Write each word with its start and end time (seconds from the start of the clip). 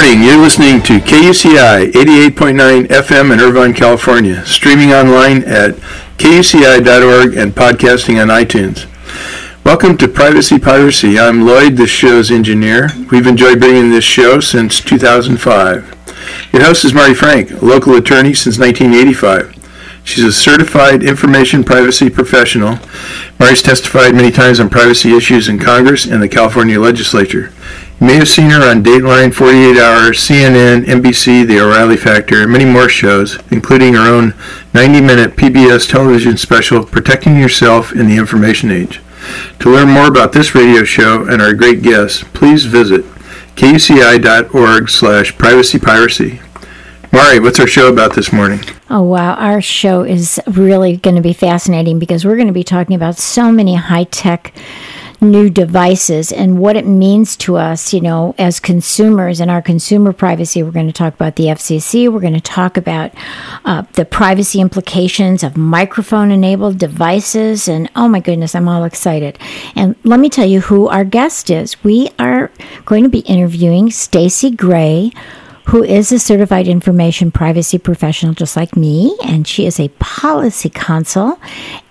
Morning. 0.00 0.22
You're 0.22 0.38
listening 0.38 0.82
to 0.84 0.98
KUCI 0.98 1.92
88.9 1.92 2.86
FM 2.86 3.34
in 3.34 3.38
Irvine, 3.38 3.74
California, 3.74 4.46
streaming 4.46 4.94
online 4.94 5.44
at 5.44 5.74
kuci.org 6.16 7.36
and 7.36 7.52
podcasting 7.52 8.18
on 8.18 8.28
iTunes. 8.28 8.86
Welcome 9.62 9.98
to 9.98 10.08
Privacy 10.08 10.58
Piracy. 10.58 11.18
I'm 11.18 11.44
Lloyd, 11.44 11.76
this 11.76 11.90
show's 11.90 12.30
engineer. 12.30 12.88
We've 13.10 13.26
enjoyed 13.26 13.60
bringing 13.60 13.84
in 13.84 13.90
this 13.90 14.04
show 14.04 14.40
since 14.40 14.80
2005. 14.80 16.48
Your 16.54 16.64
host 16.64 16.86
is 16.86 16.94
Mari 16.94 17.12
Frank, 17.12 17.50
a 17.50 17.62
local 17.62 17.94
attorney 17.94 18.32
since 18.32 18.58
1985. 18.58 19.54
She's 20.02 20.24
a 20.24 20.32
certified 20.32 21.02
information 21.02 21.62
privacy 21.62 22.08
professional. 22.08 22.78
Mari's 23.38 23.62
testified 23.62 24.14
many 24.14 24.30
times 24.30 24.60
on 24.60 24.70
privacy 24.70 25.14
issues 25.14 25.46
in 25.46 25.58
Congress 25.58 26.06
and 26.06 26.22
the 26.22 26.28
California 26.28 26.80
legislature. 26.80 27.52
You 28.00 28.06
may 28.06 28.14
have 28.14 28.28
seen 28.28 28.48
her 28.48 28.66
on 28.66 28.82
Dateline, 28.82 29.34
48 29.34 29.76
Hour, 29.76 30.12
CNN, 30.12 30.84
NBC, 30.84 31.46
The 31.46 31.60
O'Reilly 31.60 31.98
Factor, 31.98 32.42
and 32.42 32.50
many 32.50 32.64
more 32.64 32.88
shows, 32.88 33.38
including 33.50 33.92
her 33.92 34.10
own 34.10 34.32
90 34.72 35.02
minute 35.02 35.36
PBS 35.36 35.86
television 35.86 36.38
special, 36.38 36.82
Protecting 36.82 37.38
Yourself 37.38 37.92
in 37.92 38.08
the 38.08 38.16
Information 38.16 38.70
Age. 38.70 39.02
To 39.58 39.70
learn 39.70 39.90
more 39.90 40.06
about 40.06 40.32
this 40.32 40.54
radio 40.54 40.82
show 40.82 41.28
and 41.28 41.42
our 41.42 41.52
great 41.52 41.82
guests, 41.82 42.24
please 42.32 42.64
visit 42.64 43.04
kuci.org 43.56 44.88
slash 44.88 45.34
privacypiracy. 45.34 46.40
Mari, 47.12 47.38
what's 47.38 47.60
our 47.60 47.66
show 47.66 47.92
about 47.92 48.14
this 48.14 48.32
morning? 48.32 48.60
Oh, 48.88 49.02
wow. 49.02 49.34
Our 49.34 49.60
show 49.60 50.04
is 50.04 50.40
really 50.46 50.96
going 50.96 51.16
to 51.16 51.22
be 51.22 51.34
fascinating 51.34 51.98
because 51.98 52.24
we're 52.24 52.36
going 52.36 52.46
to 52.46 52.54
be 52.54 52.64
talking 52.64 52.96
about 52.96 53.16
so 53.16 53.52
many 53.52 53.74
high 53.74 54.04
tech 54.04 54.54
new 55.20 55.50
devices 55.50 56.32
and 56.32 56.58
what 56.58 56.76
it 56.76 56.86
means 56.86 57.36
to 57.36 57.56
us, 57.56 57.92
you 57.92 58.00
know, 58.00 58.34
as 58.38 58.60
consumers 58.60 59.40
and 59.40 59.50
our 59.50 59.60
consumer 59.62 60.12
privacy. 60.12 60.62
We're 60.62 60.70
going 60.70 60.86
to 60.86 60.92
talk 60.92 61.14
about 61.14 61.36
the 61.36 61.44
FCC. 61.44 62.10
We're 62.10 62.20
going 62.20 62.34
to 62.34 62.40
talk 62.40 62.76
about 62.76 63.12
uh, 63.64 63.82
the 63.92 64.04
privacy 64.04 64.60
implications 64.60 65.42
of 65.42 65.56
microphone 65.56 66.30
enabled 66.30 66.78
devices. 66.78 67.68
And 67.68 67.90
oh 67.96 68.08
my 68.08 68.20
goodness, 68.20 68.54
I'm 68.54 68.68
all 68.68 68.84
excited. 68.84 69.38
And 69.74 69.94
let 70.04 70.20
me 70.20 70.30
tell 70.30 70.46
you 70.46 70.60
who 70.60 70.88
our 70.88 71.04
guest 71.04 71.50
is. 71.50 71.82
We 71.84 72.10
are 72.18 72.50
going 72.84 73.02
to 73.02 73.10
be 73.10 73.20
interviewing 73.20 73.90
Stacey 73.90 74.50
Gray 74.50 75.12
who 75.70 75.84
is 75.84 76.10
a 76.10 76.18
certified 76.18 76.66
information 76.66 77.30
privacy 77.30 77.78
professional 77.78 78.34
just 78.34 78.56
like 78.56 78.76
me, 78.76 79.16
and 79.22 79.46
she 79.46 79.66
is 79.66 79.78
a 79.78 79.88
policy 80.00 80.68
consul 80.68 81.38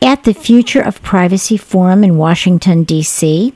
at 0.02 0.22
the 0.26 0.34
Future 0.34 0.82
of 0.82 1.02
Privacy 1.02 1.56
Forum 1.56 2.04
in 2.04 2.18
Washington, 2.18 2.84
D.C. 2.84 3.54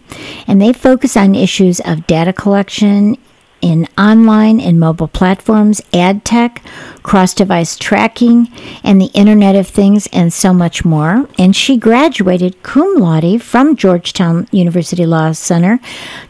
And 0.47 0.61
they 0.61 0.71
focus 0.71 1.17
on 1.17 1.35
issues 1.35 1.81
of 1.81 2.07
data 2.07 2.31
collection, 2.31 3.17
in 3.64 3.88
online 3.97 4.59
and 4.59 4.78
mobile 4.78 5.08
platforms, 5.08 5.81
ad 5.94 6.25
tech, 6.25 6.61
cross 7.02 7.33
device 7.33 7.78
tracking, 7.78 8.50
and 8.83 9.00
the 9.00 9.09
Internet 9.14 9.56
of 9.56 9.67
Things, 9.67 10.08
and 10.11 10.33
so 10.33 10.53
much 10.53 10.83
more. 10.83 11.28
And 11.39 11.56
she 11.56 11.78
graduated 11.78 12.61
cum 12.61 12.97
laude 12.97 13.41
from 13.41 13.78
Georgetown 13.78 14.47
University 14.52 15.06
Law 15.06 15.31
Center 15.31 15.79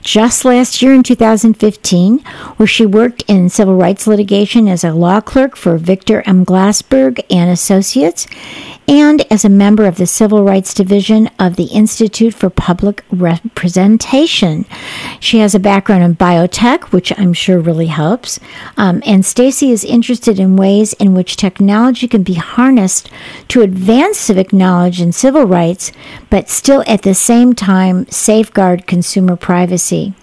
just 0.02 0.46
last 0.46 0.82
year 0.82 0.94
in 0.94 1.02
2015, 1.02 2.20
where 2.58 2.68
she 2.68 2.86
worked 2.86 3.24
in 3.28 3.50
civil 3.50 3.76
rights 3.76 4.06
litigation 4.06 4.68
as 4.68 4.84
a 4.84 4.94
law 4.94 5.20
clerk 5.20 5.56
for 5.56 5.78
Victor 5.78 6.22
M. 6.28 6.46
Glasberg 6.46 7.26
and 7.32 7.50
Associates 7.50 8.28
and 8.88 9.26
as 9.32 9.46
a 9.46 9.50
member 9.50 9.86
of 9.86 9.98
the 9.98 10.06
Civil 10.06 10.44
Rights 10.44 10.74
Division 10.74 11.30
of 11.40 11.56
the 11.56 11.66
Institute 11.66 12.34
for 12.34 12.50
Public 12.50 13.04
Representation. 13.12 14.66
She 15.20 15.40
has 15.40 15.56
a 15.56 15.60
background 15.60 16.04
in 16.04 16.16
biotech, 16.16 16.92
which 16.92 17.12
I'm 17.24 17.34
sure 17.34 17.58
really 17.58 17.88
helps. 17.88 18.38
Um, 18.76 19.02
and 19.06 19.26
Stacey 19.26 19.72
is 19.72 19.86
interested 19.86 20.42
in 20.42 20.58
ways 20.58 20.92
in 20.92 21.14
which 21.14 21.38
technology 21.38 22.06
can 22.06 22.22
be 22.22 22.34
harnessed 22.34 23.10
to 23.48 23.62
advance 23.62 24.18
civic 24.18 24.52
knowledge 24.52 25.00
and 25.00 25.16
civil 25.16 25.46
rights, 25.46 25.94
but 26.30 26.50
still 26.50 26.84
at 26.86 27.04
the 27.04 27.16
same 27.16 27.56
time 27.56 28.06
safeguard 28.10 28.88
consumer 28.88 29.38
privacy. 29.38 30.14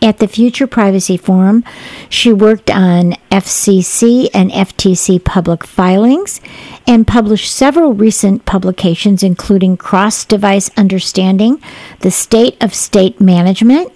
At 0.00 0.18
the 0.18 0.28
Future 0.28 0.68
Privacy 0.68 1.16
Forum, 1.16 1.64
she 2.08 2.32
worked 2.32 2.70
on 2.70 3.14
FCC 3.32 4.28
and 4.32 4.52
FTC 4.52 5.24
public 5.24 5.64
filings 5.64 6.40
and 6.86 7.04
published 7.04 7.52
several 7.52 7.94
recent 7.94 8.44
publications, 8.44 9.24
including 9.24 9.76
Cross 9.76 10.26
Device 10.26 10.70
Understanding, 10.76 11.60
The 12.00 12.12
State 12.12 12.62
of 12.62 12.74
State 12.74 13.20
Management, 13.20 13.92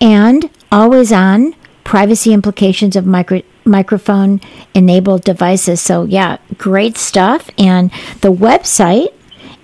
and 0.00 0.48
Always 0.72 1.12
On 1.12 1.54
Privacy 1.88 2.34
Implications 2.34 2.96
of 2.96 3.06
Micro- 3.06 3.40
Microphone 3.64 4.42
Enabled 4.74 5.24
Devices. 5.24 5.80
So, 5.80 6.04
yeah, 6.04 6.36
great 6.58 6.98
stuff. 6.98 7.48
And 7.56 7.90
the 8.20 8.30
website 8.30 9.14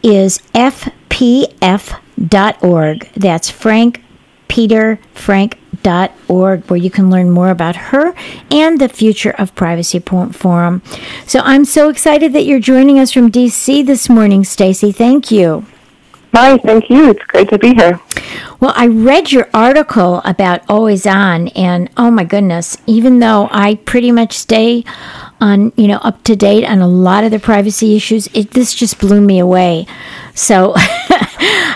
is 0.03 0.39
fpf.org. 0.55 1.11
That's 3.13 3.51
Frank 3.51 4.03
Peter 4.49 4.99
Frank 5.13 5.59
org, 6.29 6.65
where 6.71 6.79
you 6.79 6.91
can 6.91 7.11
learn 7.11 7.31
more 7.31 7.51
about 7.51 7.77
her 7.77 8.15
and 8.51 8.81
the 8.81 8.89
Future 8.89 9.33
of 9.33 9.55
Privacy 9.55 9.99
Forum. 9.99 10.81
So 11.27 11.41
I'm 11.41 11.67
so 11.67 11.91
excited 11.91 12.33
that 12.33 12.47
you're 12.47 12.59
joining 12.59 12.99
us 12.99 13.13
from 13.13 13.31
DC 13.31 13.85
this 13.85 14.09
morning, 14.09 14.45
Stacey. 14.45 14.93
Thank 14.93 15.31
you. 15.31 15.67
Hi, 16.37 16.59
thank 16.59 16.91
you. 16.91 17.11
It's 17.11 17.23
great 17.27 17.49
to 17.51 17.59
be 17.59 17.75
here. 17.75 18.01
Well, 18.59 18.73
I 18.75 18.89
read 18.89 19.31
your 19.31 19.49
article 19.55 20.21
about 20.25 20.69
Always 20.69 21.07
On, 21.07 21.47
and 21.49 21.89
oh 21.97 22.11
my 22.11 22.25
goodness, 22.25 22.77
even 22.89 23.21
though 23.21 23.49
I 23.53 23.77
pretty 23.77 24.11
much 24.11 24.37
stay 24.37 24.85
on, 25.41 25.73
you 25.77 25.87
know, 25.87 25.99
up 25.99 26.25
to 26.25 26.35
date 26.35 26.65
on 26.65 26.81
a 26.81 26.89
lot 26.89 27.23
of 27.23 27.31
the 27.31 27.39
privacy 27.39 27.95
issues, 27.95 28.27
it, 28.35 28.51
this 28.51 28.75
just 28.75 28.99
blew 28.99 29.21
me 29.21 29.39
away. 29.39 29.87
So 30.35 30.75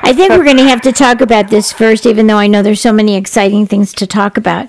I 0.03 0.12
think 0.15 0.31
we're 0.31 0.45
going 0.45 0.56
to 0.56 0.65
have 0.65 0.81
to 0.83 0.93
talk 0.93 1.21
about 1.21 1.49
this 1.49 1.73
first, 1.73 2.06
even 2.06 2.27
though 2.27 2.37
I 2.37 2.47
know 2.47 2.62
there's 2.62 2.81
so 2.81 2.93
many 2.93 3.17
exciting 3.17 3.67
things 3.67 3.93
to 3.95 4.06
talk 4.06 4.37
about. 4.37 4.69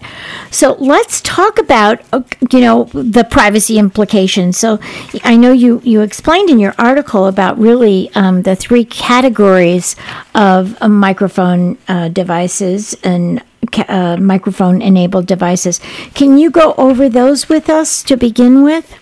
So 0.52 0.74
let's 0.74 1.22
talk 1.22 1.58
about, 1.58 2.02
uh, 2.12 2.24
you 2.52 2.60
know, 2.60 2.86
the 2.94 3.24
privacy 3.24 3.78
implications. 3.78 4.58
So 4.58 4.80
I 5.24 5.38
know 5.38 5.52
you, 5.52 5.82
you 5.84 6.02
explained 6.02 6.50
in 6.50 6.60
your 6.60 6.76
article 6.78 7.28
about 7.28 7.58
really 7.58 8.10
um, 8.16 8.42
the 8.42 8.56
three 8.56 8.86
categories 8.86 9.96
of 10.36 10.78
uh, 10.82 10.90
microphone 10.90 11.78
uh, 11.88 12.10
devices 12.10 12.96
and 13.04 13.42
uh, 13.88 14.18
microphone 14.18 14.82
enabled 14.82 15.28
devices. 15.28 15.80
Can 16.14 16.38
you 16.38 16.50
go 16.50 16.74
over 16.78 17.08
those 17.08 17.48
with 17.48 17.70
us 17.70 18.04
to 18.04 18.18
begin 18.18 18.64
with? 18.64 18.96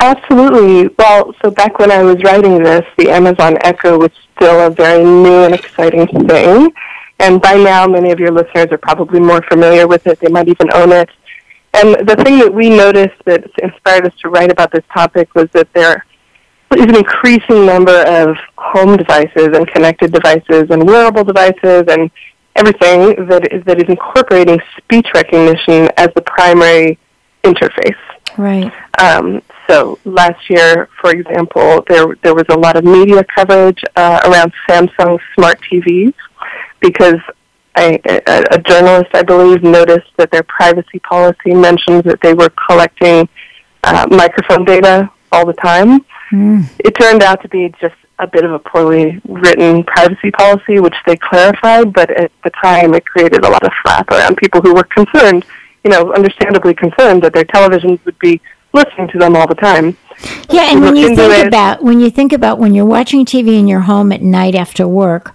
Absolutely. 0.00 0.94
Well, 0.98 1.34
so 1.42 1.50
back 1.50 1.78
when 1.78 1.90
I 1.90 2.02
was 2.02 2.22
writing 2.22 2.62
this, 2.62 2.84
the 2.98 3.10
Amazon 3.10 3.56
Echo 3.62 3.98
was 3.98 4.10
still 4.36 4.66
a 4.66 4.70
very 4.70 5.04
new 5.04 5.44
and 5.44 5.54
exciting 5.54 6.06
thing. 6.28 6.72
And 7.20 7.40
by 7.40 7.54
now, 7.54 7.86
many 7.86 8.10
of 8.10 8.18
your 8.18 8.32
listeners 8.32 8.66
are 8.70 8.78
probably 8.78 9.20
more 9.20 9.42
familiar 9.42 9.86
with 9.86 10.06
it. 10.06 10.20
They 10.20 10.28
might 10.28 10.48
even 10.48 10.68
own 10.74 10.92
it. 10.92 11.08
And 11.74 12.06
the 12.06 12.16
thing 12.16 12.38
that 12.38 12.52
we 12.52 12.70
noticed 12.70 13.16
that 13.24 13.50
inspired 13.62 14.06
us 14.06 14.14
to 14.20 14.28
write 14.28 14.52
about 14.52 14.70
this 14.72 14.84
topic 14.92 15.34
was 15.34 15.48
that 15.52 15.72
there 15.72 16.04
is 16.76 16.84
an 16.84 16.96
increasing 16.96 17.66
number 17.66 18.02
of 18.06 18.36
home 18.56 18.96
devices 18.96 19.48
and 19.54 19.66
connected 19.68 20.12
devices 20.12 20.66
and 20.70 20.86
wearable 20.86 21.24
devices 21.24 21.84
and 21.88 22.10
everything 22.56 23.26
that 23.26 23.52
is, 23.52 23.64
that 23.64 23.78
is 23.78 23.88
incorporating 23.88 24.60
speech 24.78 25.06
recognition 25.14 25.88
as 25.96 26.08
the 26.14 26.22
primary 26.22 26.98
interface. 27.42 27.96
Right. 28.36 28.72
Um, 28.98 29.42
so 29.68 29.98
last 30.04 30.50
year, 30.50 30.88
for 31.00 31.10
example, 31.10 31.84
there 31.88 32.06
there 32.22 32.34
was 32.34 32.46
a 32.50 32.58
lot 32.58 32.76
of 32.76 32.84
media 32.84 33.24
coverage 33.24 33.82
uh, 33.96 34.20
around 34.24 34.52
Samsung 34.68 35.18
smart 35.34 35.60
TVs 35.62 36.14
because 36.80 37.20
I, 37.76 37.98
a, 38.06 38.44
a 38.52 38.58
journalist, 38.62 39.10
I 39.14 39.22
believe, 39.22 39.62
noticed 39.62 40.08
that 40.16 40.30
their 40.30 40.44
privacy 40.44 41.00
policy 41.00 41.54
mentions 41.54 42.04
that 42.04 42.20
they 42.22 42.34
were 42.34 42.52
collecting 42.68 43.28
uh, 43.82 44.06
microphone 44.10 44.64
data 44.64 45.10
all 45.32 45.44
the 45.44 45.54
time. 45.54 46.04
Mm. 46.30 46.68
It 46.78 46.92
turned 46.92 47.22
out 47.22 47.42
to 47.42 47.48
be 47.48 47.72
just 47.80 47.94
a 48.18 48.26
bit 48.26 48.44
of 48.44 48.52
a 48.52 48.58
poorly 48.58 49.20
written 49.28 49.82
privacy 49.84 50.30
policy, 50.30 50.78
which 50.78 50.94
they 51.06 51.16
clarified, 51.16 51.92
but 51.92 52.10
at 52.10 52.30
the 52.44 52.50
time 52.50 52.94
it 52.94 53.04
created 53.04 53.44
a 53.44 53.48
lot 53.48 53.64
of 53.64 53.72
flap 53.82 54.08
around 54.10 54.36
people 54.36 54.60
who 54.60 54.72
were 54.72 54.84
concerned, 54.84 55.44
you 55.84 55.90
know, 55.90 56.12
understandably 56.12 56.74
concerned 56.74 57.22
that 57.22 57.32
their 57.32 57.44
televisions 57.44 58.04
would 58.04 58.18
be 58.18 58.40
listening 58.72 59.08
to 59.08 59.18
them 59.18 59.36
all 59.36 59.46
the 59.46 59.54
time. 59.54 59.96
Yeah, 60.50 60.70
and 60.70 60.80
when 60.80 60.96
you 60.96 61.14
think 61.14 61.32
it. 61.32 61.46
about 61.46 61.82
when 61.82 62.00
you 62.00 62.10
think 62.10 62.32
about 62.32 62.58
when 62.58 62.74
you're 62.74 62.84
watching 62.86 63.24
TV 63.24 63.58
in 63.58 63.68
your 63.68 63.80
home 63.80 64.12
at 64.12 64.22
night 64.22 64.54
after 64.54 64.86
work, 64.86 65.34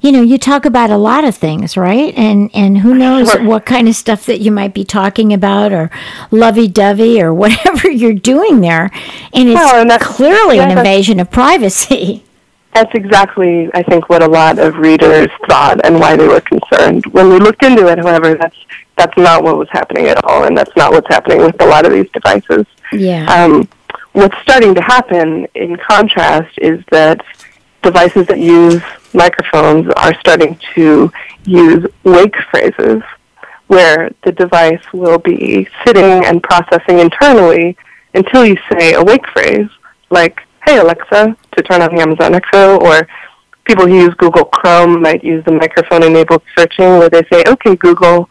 you 0.00 0.12
know, 0.12 0.22
you 0.22 0.38
talk 0.38 0.64
about 0.64 0.90
a 0.90 0.96
lot 0.96 1.24
of 1.24 1.36
things, 1.36 1.76
right? 1.76 2.14
And 2.16 2.50
and 2.54 2.78
who 2.78 2.94
knows 2.94 3.30
Sure. 3.32 3.44
what 3.44 3.66
kind 3.66 3.88
of 3.88 3.94
stuff 3.94 4.26
that 4.26 4.40
you 4.40 4.50
might 4.50 4.72
be 4.72 4.84
talking 4.84 5.32
about 5.32 5.72
or 5.72 5.90
lovey-dovey 6.30 7.20
or 7.20 7.34
whatever 7.42 7.90
you're 7.90 8.14
doing 8.14 8.60
there. 8.60 8.90
And 9.34 9.48
it's 9.48 9.56
Well, 9.56 9.90
and 9.90 10.00
clearly 10.00 10.56
yeah, 10.56 10.70
an 10.70 10.78
invasion 10.78 11.20
of 11.20 11.30
privacy. 11.30 12.24
That's 12.72 12.94
exactly, 12.94 13.68
I 13.74 13.82
think, 13.82 14.08
what 14.08 14.22
a 14.22 14.28
lot 14.28 14.60
of 14.60 14.76
readers 14.76 15.28
thought 15.48 15.84
and 15.84 15.98
why 15.98 16.14
they 16.16 16.28
were 16.28 16.40
concerned. 16.40 17.04
When 17.06 17.28
we 17.28 17.40
looked 17.40 17.64
into 17.64 17.88
it, 17.88 17.98
however, 17.98 18.34
that's 18.36 18.54
that's 19.00 19.16
not 19.16 19.42
what 19.42 19.56
was 19.56 19.68
happening 19.70 20.06
at 20.08 20.22
all, 20.24 20.44
and 20.44 20.56
that's 20.56 20.76
not 20.76 20.92
what's 20.92 21.08
happening 21.08 21.38
with 21.38 21.60
a 21.62 21.66
lot 21.66 21.86
of 21.86 21.92
these 21.92 22.10
devices. 22.10 22.66
Yeah. 22.92 23.24
Um, 23.32 23.66
what's 24.12 24.36
starting 24.42 24.74
to 24.74 24.82
happen, 24.82 25.46
in 25.54 25.76
contrast, 25.76 26.52
is 26.58 26.84
that 26.90 27.24
devices 27.82 28.26
that 28.26 28.38
use 28.38 28.82
microphones 29.14 29.90
are 29.96 30.14
starting 30.20 30.60
to 30.74 31.10
use 31.46 31.86
wake 32.04 32.36
phrases, 32.50 33.02
where 33.68 34.10
the 34.24 34.32
device 34.32 34.84
will 34.92 35.18
be 35.18 35.66
sitting 35.86 36.26
and 36.26 36.42
processing 36.42 36.98
internally 36.98 37.78
until 38.12 38.44
you 38.44 38.56
say 38.70 38.92
a 38.92 39.02
wake 39.02 39.26
phrase, 39.28 39.70
like 40.10 40.40
"Hey 40.66 40.76
Alexa" 40.78 41.34
to 41.52 41.62
turn 41.62 41.80
on 41.80 41.94
the 41.94 42.02
Amazon 42.02 42.34
Echo, 42.34 42.78
or 42.80 43.08
people 43.64 43.86
who 43.86 43.96
use 44.06 44.14
Google 44.16 44.44
Chrome 44.44 45.00
might 45.00 45.24
use 45.24 45.42
the 45.46 45.52
microphone-enabled 45.52 46.42
searching, 46.54 46.98
where 46.98 47.08
they 47.08 47.22
say 47.32 47.42
"Okay 47.46 47.76
Google," 47.76 48.28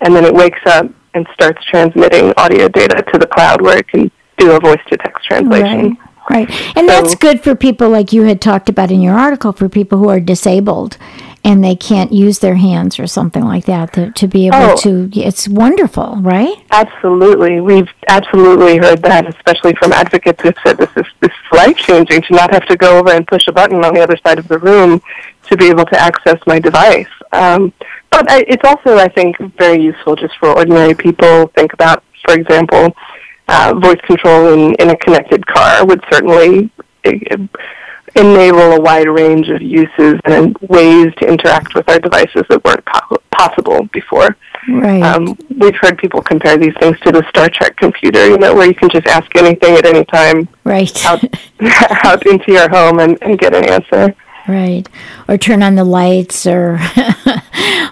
and 0.00 0.14
then 0.14 0.24
it 0.24 0.34
wakes 0.34 0.60
up 0.66 0.86
and 1.14 1.26
starts 1.34 1.64
transmitting 1.64 2.32
audio 2.36 2.68
data 2.68 3.02
to 3.12 3.18
the 3.18 3.26
cloud, 3.26 3.60
where 3.60 3.78
it 3.78 3.88
can 3.88 4.10
do 4.38 4.52
a 4.52 4.60
voice-to-text 4.60 5.24
translation. 5.24 5.90
Right. 5.90 5.98
Right. 6.28 6.76
And 6.76 6.88
that's 6.88 7.16
good 7.16 7.40
for 7.42 7.56
people 7.56 7.88
like 7.88 8.12
you 8.12 8.22
had 8.22 8.40
talked 8.40 8.68
about 8.68 8.92
in 8.92 9.00
your 9.00 9.18
article 9.18 9.52
for 9.52 9.68
people 9.68 9.98
who 9.98 10.08
are 10.10 10.20
disabled 10.20 10.96
and 11.42 11.64
they 11.64 11.74
can't 11.74 12.12
use 12.12 12.38
their 12.38 12.54
hands 12.54 13.00
or 13.00 13.08
something 13.08 13.44
like 13.44 13.64
that 13.64 13.94
to, 13.94 14.12
to 14.12 14.28
be 14.28 14.46
able 14.46 14.56
Oh. 14.58 14.76
to 14.76 15.10
it's 15.14 15.48
wonderful, 15.48 16.18
right? 16.20 16.54
Absolutely, 16.70 17.60
we've 17.60 17.88
absolutely 18.06 18.76
heard 18.76 19.02
that, 19.02 19.26
especially 19.26 19.74
from 19.74 19.92
advocates 19.92 20.40
who've 20.42 20.54
said 20.64 20.76
this 20.78 20.90
is 20.96 21.06
this 21.20 21.30
is 21.32 21.52
life 21.58 21.76
changing 21.78 22.22
to 22.22 22.34
not 22.34 22.52
have 22.52 22.66
to 22.66 22.76
go 22.76 22.98
over 22.98 23.10
and 23.10 23.26
push 23.26 23.48
a 23.48 23.52
button 23.52 23.82
on 23.84 23.94
the 23.94 24.00
other 24.00 24.18
side 24.24 24.38
of 24.38 24.46
the 24.46 24.58
room 24.58 25.02
to 25.48 25.56
be 25.56 25.66
able 25.68 25.86
to 25.86 25.98
access 25.98 26.38
my 26.46 26.60
device. 26.60 27.08
Um, 27.32 27.72
but 28.10 28.30
I, 28.30 28.44
it's 28.48 28.64
also, 28.64 28.96
I 28.96 29.08
think, 29.08 29.36
very 29.56 29.82
useful 29.82 30.16
just 30.16 30.36
for 30.38 30.48
ordinary 30.50 30.94
people. 30.94 31.48
Think 31.48 31.72
about, 31.72 32.02
for 32.24 32.34
example, 32.34 32.94
uh, 33.48 33.74
voice 33.74 34.00
control 34.06 34.52
in, 34.52 34.74
in 34.74 34.90
a 34.90 34.96
connected 34.96 35.46
car 35.46 35.84
would 35.84 36.02
certainly 36.10 36.70
uh, 37.04 37.36
enable 38.16 38.72
a 38.72 38.80
wide 38.80 39.08
range 39.08 39.48
of 39.48 39.62
uses 39.62 40.20
and 40.24 40.56
ways 40.58 41.12
to 41.18 41.26
interact 41.26 41.74
with 41.74 41.88
our 41.88 41.98
devices 41.98 42.42
that 42.48 42.62
weren't 42.64 42.84
po- 42.84 43.18
possible 43.30 43.88
before. 43.92 44.36
Right. 44.68 45.02
Um, 45.02 45.36
we've 45.58 45.76
heard 45.80 45.98
people 45.98 46.20
compare 46.20 46.56
these 46.56 46.74
things 46.80 46.98
to 47.00 47.12
the 47.12 47.24
Star 47.28 47.48
Trek 47.48 47.76
computer, 47.76 48.26
you 48.26 48.38
know, 48.38 48.54
where 48.54 48.66
you 48.66 48.74
can 48.74 48.90
just 48.90 49.06
ask 49.06 49.34
anything 49.36 49.74
at 49.76 49.86
any 49.86 50.04
time 50.04 50.48
right. 50.64 51.04
out, 51.06 51.22
out 52.04 52.26
into 52.26 52.52
your 52.52 52.68
home 52.68 52.98
and, 52.98 53.18
and 53.22 53.38
get 53.38 53.54
an 53.54 53.64
answer. 53.64 54.14
Right. 54.48 54.88
Or 55.28 55.38
turn 55.38 55.62
on 55.62 55.76
the 55.76 55.84
lights 55.84 56.46
or 56.46 56.78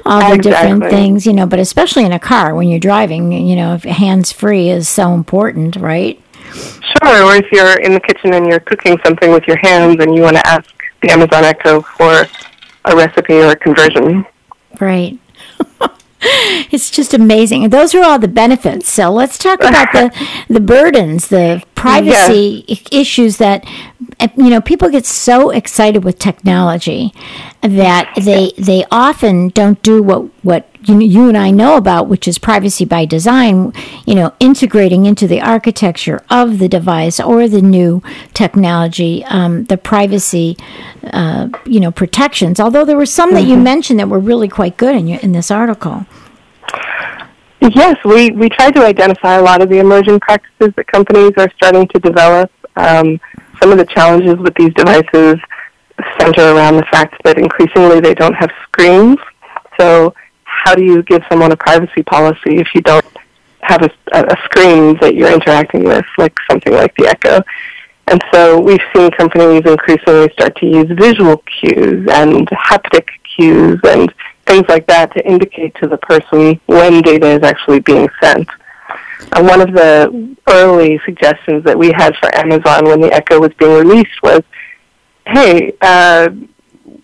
all 0.04 0.30
the 0.30 0.38
different 0.38 0.84
things, 0.84 1.26
you 1.26 1.32
know, 1.32 1.46
but 1.46 1.58
especially 1.58 2.04
in 2.04 2.12
a 2.12 2.18
car 2.18 2.54
when 2.54 2.68
you're 2.68 2.80
driving, 2.80 3.32
you 3.32 3.56
know, 3.56 3.74
if 3.74 3.82
hands 3.82 4.32
free 4.32 4.70
is 4.70 4.88
so 4.88 5.14
important, 5.14 5.76
right? 5.76 6.20
Sure, 6.52 7.24
or 7.24 7.36
if 7.36 7.50
you're 7.52 7.78
in 7.80 7.92
the 7.92 8.00
kitchen 8.00 8.34
and 8.34 8.46
you're 8.46 8.60
cooking 8.60 8.98
something 9.04 9.30
with 9.30 9.46
your 9.46 9.58
hands 9.58 9.96
and 10.00 10.14
you 10.14 10.22
want 10.22 10.36
to 10.36 10.46
ask 10.46 10.70
the 11.02 11.10
Amazon 11.10 11.44
Echo 11.44 11.82
for 11.82 12.26
a 12.86 12.96
recipe 12.96 13.34
or 13.34 13.50
a 13.50 13.56
conversion. 13.56 14.26
Right. 14.80 15.18
it's 16.20 16.90
just 16.90 17.14
amazing. 17.14 17.68
Those 17.70 17.94
are 17.94 18.02
all 18.02 18.18
the 18.18 18.28
benefits. 18.28 18.88
So 18.88 19.10
let's 19.10 19.38
talk 19.38 19.60
about 19.60 19.92
the 19.92 20.12
the 20.48 20.60
burdens, 20.60 21.28
the 21.28 21.62
privacy 21.74 22.64
issues 22.90 23.36
that 23.36 23.64
uh, 24.20 24.28
you 24.36 24.50
know, 24.50 24.60
people 24.60 24.90
get 24.90 25.06
so 25.06 25.50
excited 25.50 26.04
with 26.04 26.18
technology 26.18 27.12
that 27.60 28.12
they 28.16 28.52
they 28.58 28.84
often 28.90 29.48
don't 29.48 29.80
do 29.82 30.02
what 30.02 30.24
what 30.44 30.68
you, 30.84 31.00
you 31.00 31.28
and 31.28 31.36
I 31.36 31.50
know 31.50 31.76
about, 31.76 32.08
which 32.08 32.26
is 32.26 32.38
privacy 32.38 32.84
by 32.84 33.04
design, 33.04 33.72
you 34.06 34.14
know, 34.14 34.34
integrating 34.40 35.06
into 35.06 35.26
the 35.26 35.40
architecture 35.40 36.24
of 36.30 36.58
the 36.58 36.68
device 36.68 37.20
or 37.20 37.48
the 37.48 37.62
new 37.62 38.02
technology, 38.34 39.24
um, 39.26 39.64
the 39.64 39.76
privacy, 39.76 40.56
uh, 41.04 41.48
you 41.64 41.80
know, 41.80 41.90
protections. 41.90 42.60
Although 42.60 42.84
there 42.84 42.96
were 42.96 43.06
some 43.06 43.34
that 43.34 43.42
you 43.42 43.56
mentioned 43.56 44.00
that 44.00 44.08
were 44.08 44.20
really 44.20 44.48
quite 44.48 44.76
good 44.76 44.94
in 44.94 45.06
your, 45.06 45.20
in 45.20 45.32
this 45.32 45.50
article. 45.50 46.06
Yes, 47.60 47.96
we, 48.04 48.30
we 48.30 48.48
try 48.48 48.70
to 48.70 48.84
identify 48.84 49.34
a 49.34 49.42
lot 49.42 49.60
of 49.60 49.68
the 49.68 49.78
emerging 49.78 50.20
practices 50.20 50.72
that 50.76 50.86
companies 50.86 51.32
are 51.36 51.50
starting 51.56 51.88
to 51.88 51.98
develop. 51.98 52.50
Um, 52.76 53.20
some 53.60 53.72
of 53.72 53.78
the 53.78 53.86
challenges 53.86 54.36
with 54.36 54.54
these 54.54 54.72
devices 54.74 55.36
center 56.20 56.54
around 56.54 56.76
the 56.76 56.86
fact 56.90 57.16
that 57.24 57.38
increasingly 57.38 58.00
they 58.00 58.14
don't 58.14 58.34
have 58.34 58.50
screens. 58.62 59.18
So 59.78 60.14
how 60.44 60.74
do 60.74 60.82
you 60.82 61.02
give 61.02 61.22
someone 61.28 61.52
a 61.52 61.56
privacy 61.56 62.02
policy 62.02 62.58
if 62.58 62.68
you 62.74 62.80
don't 62.82 63.04
have 63.60 63.82
a, 63.82 63.90
a 64.12 64.36
screen 64.44 64.96
that 65.00 65.14
you're 65.14 65.32
interacting 65.32 65.84
with, 65.84 66.04
like 66.16 66.34
something 66.50 66.72
like 66.72 66.94
the 66.96 67.06
Echo? 67.08 67.42
And 68.10 68.22
so 68.32 68.58
we've 68.58 68.80
seen 68.94 69.10
companies 69.10 69.62
increasingly 69.66 70.30
start 70.32 70.56
to 70.56 70.66
use 70.66 70.86
visual 70.98 71.42
cues 71.60 72.08
and 72.10 72.48
haptic 72.48 73.06
cues 73.36 73.78
and 73.84 74.12
things 74.46 74.64
like 74.68 74.86
that 74.86 75.12
to 75.12 75.26
indicate 75.26 75.74
to 75.82 75.86
the 75.86 75.98
person 75.98 76.58
when 76.66 77.02
data 77.02 77.26
is 77.26 77.42
actually 77.42 77.80
being 77.80 78.08
sent. 78.22 78.48
And 79.32 79.46
one 79.46 79.60
of 79.60 79.72
the 79.72 80.36
early 80.48 81.00
suggestions 81.04 81.64
that 81.64 81.78
we 81.78 81.92
had 81.92 82.14
for 82.16 82.34
Amazon 82.34 82.84
when 82.84 83.00
the 83.00 83.12
Echo 83.12 83.40
was 83.40 83.52
being 83.58 83.72
released 83.72 84.22
was, 84.22 84.42
hey, 85.26 85.72
uh, 85.80 86.30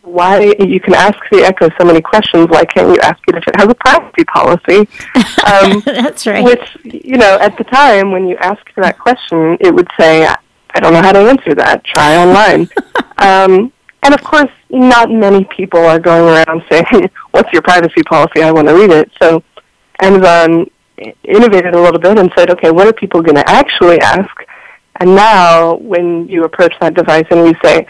why 0.03 0.55
you 0.61 0.81
can 0.81 0.95
ask 0.95 1.19
the 1.31 1.43
Echo 1.43 1.69
so 1.79 1.85
many 1.85 2.01
questions, 2.01 2.49
why 2.49 2.65
can't 2.65 2.89
you 2.89 3.01
ask 3.01 3.19
it 3.29 3.37
if 3.37 3.45
it 3.47 3.57
has 3.57 3.69
a 3.69 3.75
privacy 3.75 4.25
policy? 4.25 4.89
Um, 5.45 5.83
That's 5.85 6.27
right. 6.27 6.43
which, 6.43 6.79
you 6.85 7.19
know, 7.19 7.39
at 7.39 7.59
the 7.59 7.65
time 7.65 8.11
when 8.11 8.27
you 8.27 8.37
asked 8.39 8.71
for 8.75 8.83
that 8.83 8.99
question, 8.99 9.59
it 9.61 9.75
would 9.75 9.89
say, 10.01 10.27
I 10.27 10.81
don't 10.81 10.95
know 10.95 11.03
how 11.03 11.13
to 11.13 11.19
answer 11.19 11.55
that. 11.55 11.85
Try 11.85 12.17
online. 12.17 12.69
um, 13.19 13.71
and 14.03 14.15
of 14.15 14.23
course, 14.25 14.51
not 14.71 15.11
many 15.11 15.45
people 15.45 15.81
are 15.81 15.99
going 15.99 16.23
around 16.23 16.63
saying, 16.71 17.11
what's 17.33 17.53
your 17.53 17.61
privacy 17.61 18.03
policy? 18.05 18.43
I 18.43 18.53
want 18.53 18.69
to 18.69 18.75
read 18.75 18.91
it. 18.91 19.11
So 19.21 19.43
Amazon 20.01 20.71
innovated 21.25 21.75
a 21.75 21.81
little 21.81 22.01
bit 22.01 22.19
and 22.19 22.31
said, 22.37 22.51
okay, 22.51 22.71
what 22.71 22.87
are 22.87 22.93
people 22.93 23.23
going 23.23 23.37
to 23.37 23.49
actually 23.49 24.01
ask? 24.01 24.31
And 25.01 25.15
now 25.15 25.75
when 25.77 26.29
you 26.29 26.45
approach 26.45 26.75
that 26.81 26.95
device 26.95 27.27
and 27.31 27.47
you 27.47 27.55
say, 27.65 27.87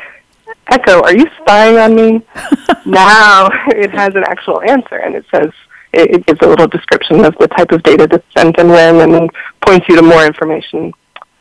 Echo, 0.68 1.02
are 1.02 1.14
you 1.14 1.26
spying 1.42 1.76
on 1.76 1.94
me? 1.94 2.22
now 2.86 3.48
it 3.68 3.90
has 3.90 4.14
an 4.14 4.24
actual 4.26 4.62
answer 4.62 4.96
and 4.96 5.14
it 5.14 5.24
says, 5.30 5.50
it, 5.92 6.16
it 6.16 6.26
gives 6.26 6.40
a 6.42 6.48
little 6.48 6.66
description 6.66 7.24
of 7.24 7.34
the 7.38 7.48
type 7.48 7.70
of 7.70 7.82
data 7.82 8.06
that's 8.06 8.24
sent 8.36 8.58
and 8.58 8.68
when 8.68 9.00
and 9.00 9.30
points 9.64 9.86
you 9.88 9.96
to 9.96 10.02
more 10.02 10.24
information 10.24 10.92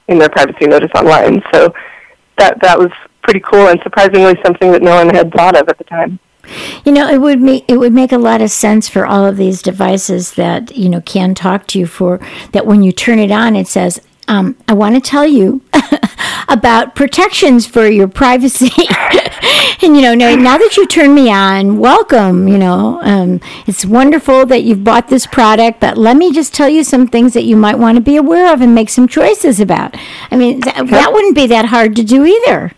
in 0.09 0.19
their 0.19 0.29
privacy 0.29 0.67
notice 0.67 0.91
online. 0.95 1.41
So 1.53 1.73
that, 2.37 2.61
that 2.61 2.77
was 2.77 2.91
pretty 3.23 3.39
cool 3.39 3.69
and 3.69 3.79
surprisingly 3.83 4.35
something 4.43 4.71
that 4.71 4.81
no 4.81 4.95
one 4.95 5.13
had 5.13 5.33
thought 5.33 5.55
of 5.55 5.69
at 5.69 5.77
the 5.77 5.85
time. 5.85 6.19
You 6.85 6.91
know, 6.91 7.07
it 7.07 7.21
would 7.21 7.41
make 7.41 7.65
it 7.67 7.77
would 7.77 7.93
make 7.93 8.11
a 8.11 8.17
lot 8.17 8.41
of 8.41 8.51
sense 8.51 8.89
for 8.89 9.05
all 9.05 9.25
of 9.25 9.37
these 9.37 9.61
devices 9.61 10.33
that 10.33 10.75
you 10.75 10.89
know 10.89 11.01
can 11.01 11.33
talk 11.33 11.67
to 11.67 11.79
you 11.79 11.85
for 11.85 12.19
that 12.51 12.65
when 12.65 12.83
you 12.83 12.91
turn 12.91 13.19
it 13.19 13.31
on, 13.31 13.55
it 13.55 13.67
says, 13.67 14.01
um, 14.27 14.57
"I 14.67 14.73
want 14.73 14.95
to 14.95 15.01
tell 15.01 15.25
you 15.25 15.61
about 16.49 16.95
protections 16.95 17.65
for 17.65 17.87
your 17.87 18.09
privacy." 18.09 18.71
and 19.81 19.95
you 19.95 20.01
know, 20.01 20.13
now, 20.13 20.35
now 20.35 20.57
that 20.57 20.75
you 20.75 20.85
turn 20.85 21.15
me 21.15 21.31
on, 21.31 21.77
welcome. 21.77 22.49
You 22.49 22.57
know, 22.57 22.99
um, 23.03 23.39
it's 23.65 23.85
wonderful 23.85 24.45
that 24.47 24.63
you've 24.63 24.83
bought 24.83 25.07
this 25.07 25.25
product, 25.25 25.79
but 25.79 25.97
let 25.97 26.17
me 26.17 26.33
just 26.33 26.53
tell 26.53 26.67
you 26.67 26.83
some 26.83 27.07
things 27.07 27.33
that 27.33 27.43
you 27.43 27.55
might 27.55 27.79
want 27.79 27.95
to 27.95 28.01
be 28.01 28.17
aware 28.17 28.53
of 28.53 28.61
and 28.61 28.75
make 28.75 28.89
some 28.89 29.07
choices 29.07 29.61
about. 29.61 29.95
I 30.29 30.35
mean, 30.35 30.59
that, 30.61 30.87
that 30.87 31.13
wouldn't 31.13 31.35
be 31.35 31.47
that 31.47 31.67
hard 31.67 31.95
to 31.95 32.03
do 32.03 32.25
either. 32.25 32.73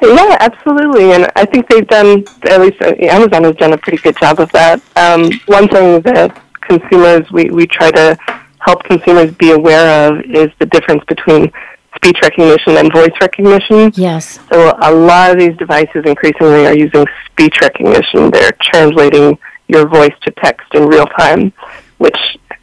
Yeah, 0.00 0.36
absolutely, 0.40 1.12
and 1.12 1.28
I 1.36 1.44
think 1.44 1.68
they've 1.68 1.86
done 1.86 2.24
at 2.44 2.60
least 2.60 2.80
uh, 2.80 2.94
Amazon 3.00 3.44
has 3.44 3.56
done 3.56 3.72
a 3.72 3.78
pretty 3.78 3.98
good 3.98 4.16
job 4.18 4.40
of 4.40 4.50
that. 4.52 4.80
Um, 4.96 5.30
one 5.46 5.68
thing 5.68 6.00
that 6.02 6.40
consumers 6.60 7.30
we 7.30 7.50
we 7.50 7.66
try 7.66 7.90
to 7.90 8.16
help 8.60 8.82
consumers 8.84 9.32
be 9.34 9.50
aware 9.50 10.08
of 10.08 10.20
is 10.22 10.48
the 10.58 10.66
difference 10.66 11.02
between 11.08 11.52
speech 11.96 12.16
recognition 12.22 12.76
and 12.78 12.92
voice 12.92 13.12
recognition. 13.20 13.92
Yes. 13.94 14.40
So 14.50 14.72
a 14.82 14.92
lot 14.92 15.30
of 15.30 15.38
these 15.38 15.56
devices 15.56 16.04
increasingly 16.06 16.66
are 16.66 16.74
using 16.76 17.04
speech 17.30 17.56
recognition. 17.60 18.30
They're 18.30 18.52
translating 18.60 19.38
your 19.68 19.88
voice 19.88 20.14
to 20.22 20.30
text 20.32 20.74
in 20.74 20.86
real 20.86 21.06
time, 21.18 21.52
which, 21.98 22.16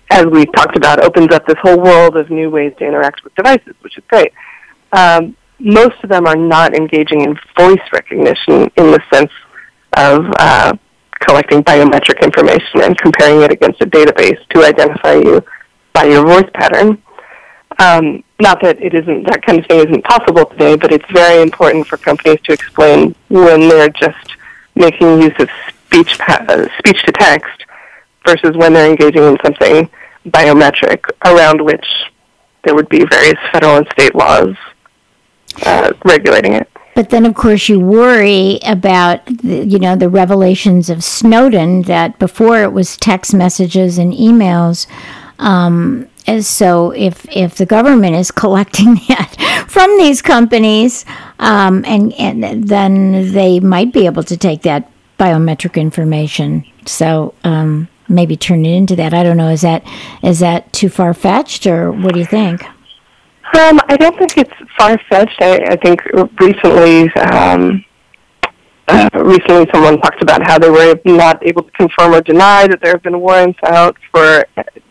as 0.09 0.25
we 0.25 0.45
talked 0.47 0.75
about, 0.75 1.03
opens 1.03 1.31
up 1.31 1.45
this 1.45 1.57
whole 1.61 1.79
world 1.79 2.17
of 2.17 2.29
new 2.29 2.49
ways 2.49 2.73
to 2.79 2.85
interact 2.85 3.23
with 3.23 3.35
devices, 3.35 3.75
which 3.81 3.97
is 3.97 4.03
great. 4.07 4.33
um, 4.91 5.35
most 5.59 5.95
of 6.03 6.09
them 6.09 6.25
are 6.25 6.35
not 6.35 6.73
engaging 6.73 7.21
in 7.21 7.37
voice 7.57 7.81
recognition 7.91 8.71
in 8.77 8.91
the 8.91 9.01
sense 9.11 9.31
of 9.97 10.25
uh, 10.39 10.73
collecting 11.19 11.63
biometric 11.63 12.21
information 12.21 12.81
and 12.81 12.97
comparing 12.97 13.41
it 13.41 13.51
against 13.51 13.81
a 13.81 13.85
database 13.85 14.39
to 14.49 14.63
identify 14.63 15.13
you 15.13 15.43
by 15.93 16.05
your 16.05 16.25
voice 16.25 16.49
pattern. 16.53 17.01
Um, 17.77 18.23
not 18.41 18.61
that 18.61 18.81
it 18.81 18.93
isn't 18.93 19.27
that 19.27 19.45
kind 19.45 19.59
of 19.59 19.65
thing 19.67 19.79
isn't 19.79 20.03
possible 20.03 20.45
today, 20.45 20.75
but 20.75 20.91
it's 20.91 21.09
very 21.11 21.41
important 21.41 21.87
for 21.87 21.97
companies 21.97 22.39
to 22.45 22.53
explain 22.53 23.15
when 23.29 23.67
they're 23.67 23.89
just 23.89 24.35
making 24.75 25.21
use 25.21 25.33
of 25.39 25.49
speech 25.85 26.17
pa- 26.19 26.45
uh, 26.47 26.67
speech 26.79 27.03
to 27.03 27.11
text 27.11 27.65
versus 28.25 28.55
when 28.55 28.73
they're 28.73 28.89
engaging 28.89 29.23
in 29.23 29.37
something 29.43 29.89
biometric 30.27 31.03
around 31.25 31.61
which 31.61 31.85
there 32.63 32.75
would 32.75 32.89
be 32.89 33.05
various 33.05 33.39
federal 33.51 33.77
and 33.77 33.87
state 33.93 34.13
laws 34.15 34.55
uh, 35.63 35.93
regulating 36.05 36.53
it. 36.53 36.69
But 36.95 37.11
then, 37.11 37.25
of 37.25 37.33
course, 37.33 37.69
you 37.69 37.79
worry 37.79 38.59
about 38.65 39.25
the, 39.25 39.65
you 39.65 39.79
know 39.79 39.95
the 39.95 40.09
revelations 40.09 40.89
of 40.89 41.03
Snowden 41.03 41.83
that 41.83 42.19
before 42.19 42.61
it 42.61 42.73
was 42.73 42.97
text 42.97 43.33
messages 43.33 43.97
and 43.97 44.11
emails. 44.13 44.85
Um, 45.39 46.09
and 46.27 46.45
so, 46.45 46.91
if 46.91 47.25
if 47.29 47.55
the 47.55 47.65
government 47.65 48.15
is 48.15 48.31
collecting 48.43 48.95
that 49.07 49.65
from 49.69 49.97
these 49.97 50.21
companies, 50.21 51.05
um, 51.39 51.85
and 51.87 52.13
and 52.13 52.67
then 52.67 53.31
they 53.31 53.59
might 53.59 53.93
be 53.93 54.05
able 54.05 54.23
to 54.23 54.35
take 54.35 54.63
that 54.63 54.91
biometric 55.17 55.79
information. 55.79 56.65
So 56.85 57.33
um, 57.43 57.87
maybe 58.07 58.35
turn 58.35 58.65
it 58.65 58.75
into 58.75 58.95
that. 58.95 59.13
I 59.13 59.23
don't 59.23 59.37
know. 59.37 59.49
Is 59.49 59.61
that 59.61 59.83
is 60.23 60.39
that 60.39 60.73
too 60.73 60.89
far 60.89 61.13
fetched, 61.13 61.67
or 61.67 61.91
what 61.91 62.13
do 62.13 62.19
you 62.19 62.25
think? 62.25 62.65
Um, 63.51 63.79
I 63.87 63.97
don't 63.97 64.15
think 64.17 64.37
it's 64.37 64.53
far 64.77 64.99
fetched. 65.09 65.41
I, 65.41 65.55
I 65.71 65.75
think 65.77 66.01
recently, 66.39 67.11
um, 67.15 67.83
uh, 68.87 69.09
recently 69.13 69.67
someone 69.73 69.99
talked 69.99 70.21
about 70.21 70.43
how 70.45 70.59
they 70.59 70.69
were 70.69 70.99
not 71.05 71.43
able 71.43 71.63
to 71.63 71.71
confirm 71.71 72.13
or 72.13 72.21
deny 72.21 72.67
that 72.67 72.79
there 72.81 72.91
have 72.91 73.01
been 73.01 73.19
warrants 73.19 73.57
out 73.65 73.97
for 74.11 74.45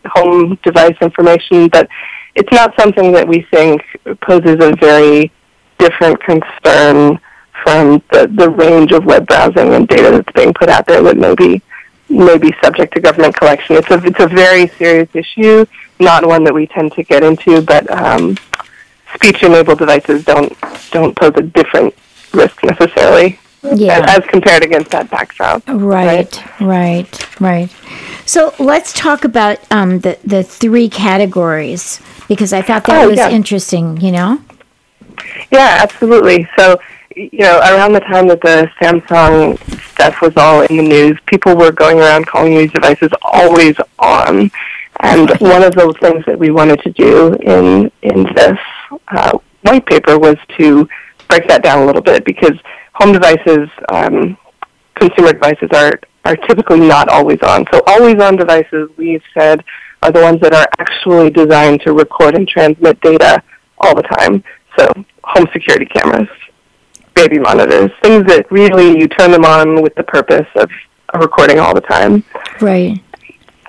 home 0.07 0.59
device 0.63 0.95
information, 1.01 1.69
but 1.69 1.87
it's 2.35 2.51
not 2.51 2.73
something 2.77 3.13
that 3.13 3.25
we 3.25 3.45
think 3.49 3.81
poses 4.21 4.57
a 4.59 4.75
very 4.75 5.31
different 5.77 6.21
concern 6.21 7.17
from 7.63 8.03
the, 8.11 8.27
the 8.35 8.49
range 8.49 8.91
of 8.91 9.05
web 9.05 9.25
browsing 9.25 9.73
and 9.73 9.87
data 9.87 10.11
that's 10.11 10.31
being 10.35 10.53
put 10.53 10.67
out 10.67 10.85
there 10.85 11.01
that 11.01 11.17
may 11.17 11.33
be, 11.35 11.61
may 12.09 12.37
be 12.37 12.53
subject 12.61 12.93
to 12.93 12.99
government 12.99 13.35
collection. 13.35 13.77
It's 13.77 13.89
a, 13.89 14.03
it's 14.05 14.19
a 14.19 14.27
very 14.27 14.67
serious 14.67 15.09
issue, 15.13 15.65
not 15.99 16.25
one 16.25 16.43
that 16.43 16.53
we 16.53 16.67
tend 16.67 16.91
to 16.93 17.03
get 17.03 17.23
into, 17.23 17.61
but 17.61 17.89
um, 17.89 18.37
speech-enabled 19.19 19.79
devices 19.79 20.23
don't 20.23 20.55
don't 20.91 21.15
pose 21.15 21.33
a 21.35 21.41
different 21.41 21.93
risk 22.33 22.63
necessarily 22.63 23.37
Yeah. 23.63 24.05
as 24.07 24.23
compared 24.27 24.63
against 24.63 24.91
that 24.91 25.09
backdrop. 25.11 25.63
Right, 25.67 26.31
right, 26.61 27.41
right. 27.41 27.69
So 28.25 28.53
let's 28.59 28.93
talk 28.93 29.25
about 29.25 29.57
um, 29.71 29.99
the 29.99 30.17
the 30.23 30.43
three 30.43 30.87
categories 30.89 31.99
because 32.29 32.53
I 32.53 32.61
thought 32.61 32.85
that 32.85 33.03
Oh, 33.03 33.09
was 33.09 33.17
yeah. 33.17 33.29
interesting. 33.29 33.99
You 33.99 34.11
know. 34.13 34.41
Yeah, 35.51 35.79
absolutely. 35.81 36.47
So, 36.57 36.79
you 37.15 37.39
know, 37.39 37.59
around 37.59 37.91
the 37.93 37.99
time 37.99 38.27
that 38.29 38.39
the 38.41 38.69
Samsung 38.79 39.57
stuff 39.91 40.21
was 40.21 40.31
all 40.37 40.61
in 40.61 40.77
the 40.77 40.83
news, 40.83 41.17
people 41.25 41.55
were 41.57 41.71
going 41.73 41.99
around 41.99 42.25
calling 42.27 42.55
these 42.57 42.71
devices 42.71 43.09
always 43.21 43.75
on. 43.99 44.49
And 45.01 45.29
one 45.39 45.63
of 45.63 45.73
those 45.75 45.95
things 45.99 46.23
that 46.25 46.37
we 46.39 46.51
wanted 46.51 46.81
to 46.83 46.91
do 46.91 47.33
in 47.41 47.91
in 48.01 48.23
this 48.35 48.59
uh, 49.09 49.37
white 49.61 49.85
paper 49.85 50.17
was 50.17 50.35
to 50.57 50.87
break 51.27 51.47
that 51.47 51.63
down 51.63 51.83
a 51.83 51.85
little 51.85 52.01
bit 52.01 52.25
because 52.25 52.57
home 52.93 53.13
devices, 53.13 53.69
um, 53.91 54.37
consumer 54.95 55.33
devices, 55.33 55.69
are 55.73 55.99
are 56.25 56.35
typically 56.35 56.81
not 56.81 57.07
always 57.09 57.39
on. 57.41 57.65
So 57.71 57.81
always 57.87 58.21
on 58.21 58.35
devices, 58.35 58.89
we've 58.97 59.23
said, 59.33 59.63
are 60.03 60.11
the 60.11 60.21
ones 60.21 60.41
that 60.41 60.53
are 60.53 60.67
actually 60.77 61.29
designed 61.29 61.81
to 61.81 61.93
record 61.93 62.35
and 62.35 62.47
transmit 62.47 62.99
data 63.01 63.41
all 63.79 63.95
the 63.95 64.03
time. 64.03 64.43
So 64.77 64.87
home 65.23 65.47
security 65.53 65.85
cameras, 65.85 66.27
baby 67.15 67.39
monitors, 67.39 67.91
things 68.03 68.25
that 68.25 68.51
really 68.51 68.99
you 68.99 69.07
turn 69.07 69.31
them 69.31 69.45
on 69.45 69.81
with 69.81 69.95
the 69.95 70.03
purpose 70.03 70.47
of 70.55 70.69
of 71.13 71.21
recording 71.21 71.59
all 71.59 71.73
the 71.73 71.81
time. 71.81 72.23
Right. 72.61 73.01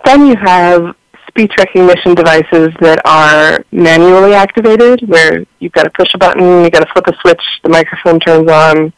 Then 0.04 0.26
you 0.26 0.36
have 0.36 0.94
speech 1.30 1.52
recognition 1.58 2.14
devices 2.14 2.68
that 2.80 3.00
are 3.06 3.64
manually 3.72 4.34
activated, 4.34 5.08
where 5.08 5.44
you've 5.60 5.72
got 5.72 5.84
to 5.84 5.90
push 5.90 6.12
a 6.14 6.18
button, 6.18 6.62
you've 6.62 6.72
got 6.72 6.80
to 6.80 6.92
flip 6.92 7.06
a 7.06 7.14
switch, 7.20 7.42
the 7.62 7.68
microphone 7.68 8.18
turns 8.20 8.50
on, 8.50 8.92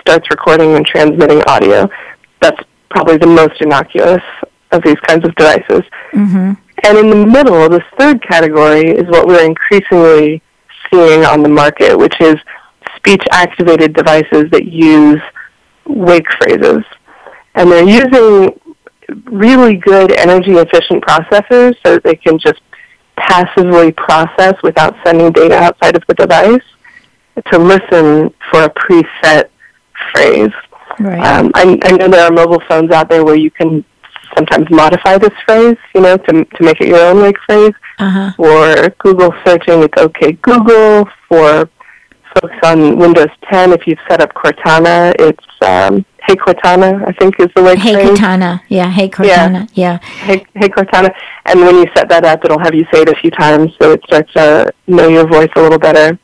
starts 0.00 0.30
recording 0.30 0.76
and 0.76 0.86
transmitting 0.86 1.42
audio. 1.46 1.88
That's 2.40 2.60
probably 2.90 3.18
the 3.18 3.26
most 3.26 3.60
innocuous 3.60 4.22
of 4.70 4.82
these 4.82 4.98
kinds 5.06 5.24
of 5.26 5.34
devices. 5.34 5.82
Mm-hmm. 6.12 6.52
And 6.84 6.98
in 6.98 7.10
the 7.10 7.26
middle, 7.26 7.68
this 7.68 7.82
third 7.98 8.22
category 8.22 8.90
is 8.90 9.06
what 9.08 9.26
we're 9.26 9.44
increasingly 9.44 10.42
seeing 10.92 11.24
on 11.24 11.42
the 11.42 11.48
market, 11.48 11.96
which 11.96 12.20
is 12.20 12.36
speech-activated 12.96 13.94
devices 13.94 14.50
that 14.50 14.64
use 14.66 15.20
wake 15.86 16.26
phrases. 16.38 16.84
And 17.54 17.70
they're 17.70 17.84
using 17.84 18.60
really 19.24 19.76
good 19.76 20.12
energy-efficient 20.12 21.04
processors 21.04 21.74
so 21.84 21.94
that 21.94 22.04
they 22.04 22.16
can 22.16 22.38
just 22.38 22.60
passively 23.16 23.92
process 23.92 24.54
without 24.62 24.94
sending 25.04 25.30
data 25.32 25.54
outside 25.54 25.96
of 25.96 26.02
the 26.08 26.14
device 26.14 26.62
to 27.52 27.58
listen 27.58 28.32
for 28.50 28.64
a 28.64 28.70
preset 28.70 29.44
phrase. 30.12 30.52
Right. 30.98 31.24
Um, 31.24 31.50
I, 31.54 31.78
I 31.82 31.92
know 31.92 32.08
there 32.08 32.24
are 32.26 32.32
mobile 32.32 32.62
phones 32.68 32.90
out 32.90 33.08
there 33.08 33.24
where 33.24 33.36
you 33.36 33.50
can 33.50 33.84
sometimes 34.36 34.68
modify 34.70 35.18
this 35.18 35.32
phrase, 35.44 35.76
you 35.94 36.00
know, 36.00 36.16
to 36.16 36.44
to 36.44 36.62
make 36.62 36.80
it 36.80 36.88
your 36.88 37.00
own 37.00 37.22
wake 37.22 37.36
phrase. 37.46 37.74
Uh 37.98 38.10
huh. 38.10 38.32
For 38.36 38.90
Google 38.98 39.34
searching, 39.44 39.82
it's 39.82 40.00
OK 40.00 40.32
Google. 40.42 41.08
For 41.28 41.68
folks 42.40 42.56
on 42.64 42.96
Windows 42.98 43.30
10, 43.50 43.72
if 43.72 43.86
you've 43.86 43.98
set 44.08 44.20
up 44.20 44.32
Cortana, 44.34 45.14
it's 45.18 45.44
um, 45.62 46.04
Hey 46.26 46.36
Cortana, 46.36 47.06
I 47.06 47.12
think 47.12 47.38
is 47.38 47.48
the 47.54 47.62
wake 47.62 47.78
Hey 47.78 47.92
phrase. 47.94 48.18
Cortana. 48.18 48.60
Yeah. 48.68 48.90
Hey 48.90 49.08
Cortana. 49.08 49.68
Yeah. 49.74 49.98
Hey, 49.98 50.44
hey 50.54 50.68
Cortana. 50.68 51.14
And 51.44 51.60
when 51.60 51.76
you 51.76 51.86
set 51.94 52.08
that 52.08 52.24
up, 52.24 52.44
it'll 52.44 52.58
have 52.58 52.74
you 52.74 52.84
say 52.92 53.02
it 53.02 53.08
a 53.10 53.14
few 53.16 53.30
times 53.30 53.72
so 53.80 53.92
it 53.92 54.02
starts 54.04 54.32
to 54.32 54.72
know 54.86 55.08
your 55.08 55.26
voice 55.26 55.50
a 55.56 55.60
little 55.62 55.78
better. 55.78 56.18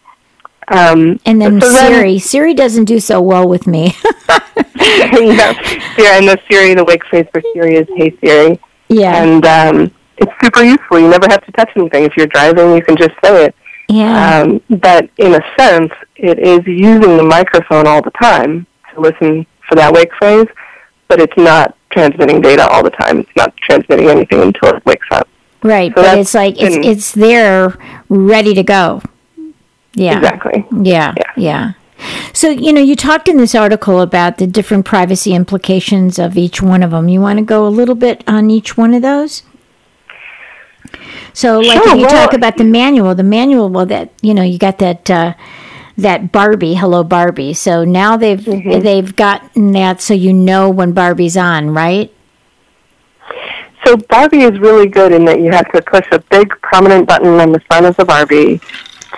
Um, 0.69 1.19
And 1.27 1.41
then 1.43 1.61
so 1.61 1.69
Siri. 1.71 2.19
Siri 2.19 2.55
doesn't 2.55 2.85
do 2.87 3.01
so 3.01 3.21
well 3.21 3.47
with 3.49 3.67
me. 3.67 3.95
know, 4.29 5.53
yeah, 5.99 6.17
and 6.19 6.29
the 6.29 6.39
Siri, 6.51 6.75
the 6.75 6.85
wake 6.85 7.05
phrase 7.07 7.27
for 7.33 7.43
Siri 7.53 7.77
is 7.77 7.89
Hey 7.97 8.17
Siri. 8.23 8.59
yeah. 8.89 9.23
and 9.23 9.45
um, 9.47 9.95
it's 10.17 10.33
super 10.43 10.63
useful. 10.63 10.99
You 10.99 11.09
never 11.09 11.27
have 11.29 11.45
to 11.45 11.53
touch 11.53 11.71
anything. 11.77 12.05
If 12.05 12.17
you're 12.17 12.27
driving, 12.27 12.75
you 12.75 12.83
can 12.83 12.97
just 12.97 13.13
say 13.23 13.47
it. 13.47 13.55
yeah. 13.89 14.41
Um, 14.43 14.61
but 14.79 15.11
in 15.19 15.35
a 15.35 15.41
sense, 15.59 15.93
it 16.17 16.39
is 16.39 16.61
using 16.67 17.17
the 17.17 17.23
microphone 17.25 17.87
all 17.87 18.01
the 18.03 18.13
time 18.13 18.67
to 18.95 19.01
listen 19.01 19.47
for 19.71 19.77
that 19.77 19.93
wake 19.95 20.11
phrase, 20.19 20.47
but 21.09 21.19
it's 21.21 21.37
not 21.39 21.75
transmitting 21.91 22.43
data 22.43 22.69
all 22.69 22.83
the 22.85 22.91
time. 22.91 23.21
It's 23.21 23.31
not 23.37 23.57
transmitting 23.57 24.09
anything 24.11 24.43
until 24.43 24.77
it 24.77 24.85
wakes 24.85 25.07
up. 25.13 25.27
right. 25.63 25.91
so 25.97 26.03
but 26.03 26.19
it's 26.19 26.35
like 26.35 26.61
it's 26.61 26.75
been- 26.77 26.85
it's 26.85 27.13
there, 27.13 27.79
ready 28.11 28.53
to 28.55 28.63
go. 28.63 29.01
Yeah. 29.95 30.19
Exactly. 30.19 30.67
Yeah, 30.83 31.15
Yeah. 31.17 31.33
yeah. 31.37 31.73
So, 32.33 32.49
you 32.49 32.73
know, 32.73 32.81
you 32.81 32.97
talked 32.97 33.29
in 33.29 33.37
this 33.37 33.55
article 33.55 34.01
about 34.01 34.39
the 34.39 34.47
different 34.47 34.87
privacy 34.87 35.35
implications 35.35 36.19
of 36.19 36.39
each 36.39 36.63
one 36.63 36.83
of 36.83 36.93
them. 36.93 37.09
You 37.09 37.21
want 37.21 37.39
to 37.41 37.45
go 37.45 37.67
a 37.67 37.69
little 37.69 37.95
bit 37.97 38.25
on 38.27 38.51
each 38.51 38.77
one 38.77 38.95
of 38.95 39.03
those? 39.03 39.43
So, 41.33 41.59
like, 41.61 41.83
Sure, 41.83 41.95
you 41.97 42.03
well- 42.07 42.11
talk 42.11 42.33
about 42.33 42.57
the 42.57 42.65
manual, 42.65 43.15
the 43.15 43.23
manual, 43.23 43.69
well, 43.69 43.87
that 43.87 44.11
you 44.23 44.33
know, 44.35 44.43
you 44.43 44.59
got 44.59 44.79
that 44.79 45.11
uh, 45.11 45.35
that 46.03 46.33
Barbie, 46.33 46.75
hello 46.75 47.03
Barbie. 47.05 47.55
So 47.55 47.85
now 47.85 48.17
they've 48.17 48.41
Mm-hmm. 48.41 48.81
they've 48.81 49.15
gotten 49.17 49.73
that, 49.73 50.01
so 50.01 50.15
you 50.15 50.33
know 50.33 50.69
when 50.71 50.93
Barbie's 50.93 51.37
on, 51.37 51.71
right? 51.71 52.13
So 53.85 53.97
Barbie 54.09 54.43
is 54.43 54.59
really 54.61 54.87
good 54.89 55.13
in 55.13 55.25
that 55.25 55.41
you 55.41 55.51
have 55.51 55.71
to 55.73 55.81
push 55.83 56.07
a 56.13 56.19
big 56.31 56.49
prominent 56.63 57.09
button 57.09 57.41
on 57.41 57.51
the 57.53 57.61
front 57.61 57.87
of 57.87 57.97
the 57.97 58.05
Barbie 58.05 58.59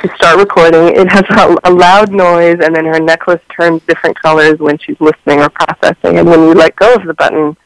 to 0.01 0.15
start 0.17 0.39
recording. 0.39 0.97
It 0.97 1.09
has 1.11 1.25
a, 1.31 1.57
a 1.65 1.71
loud 1.73 2.13
noise, 2.13 2.59
and 2.63 2.75
then 2.75 2.85
her 2.87 3.01
necklace 3.01 3.41
turns 3.59 3.83
different 3.89 4.21
colors 4.21 4.59
when 4.59 4.79
she's 4.79 4.97
listening 5.01 5.41
or 5.41 5.49
processing. 5.51 6.19
And 6.19 6.29
when 6.29 6.41
you 6.41 6.55
let 6.55 6.77
go 6.77 6.95
of 6.95 7.05
the 7.07 7.15
button, 7.15 7.57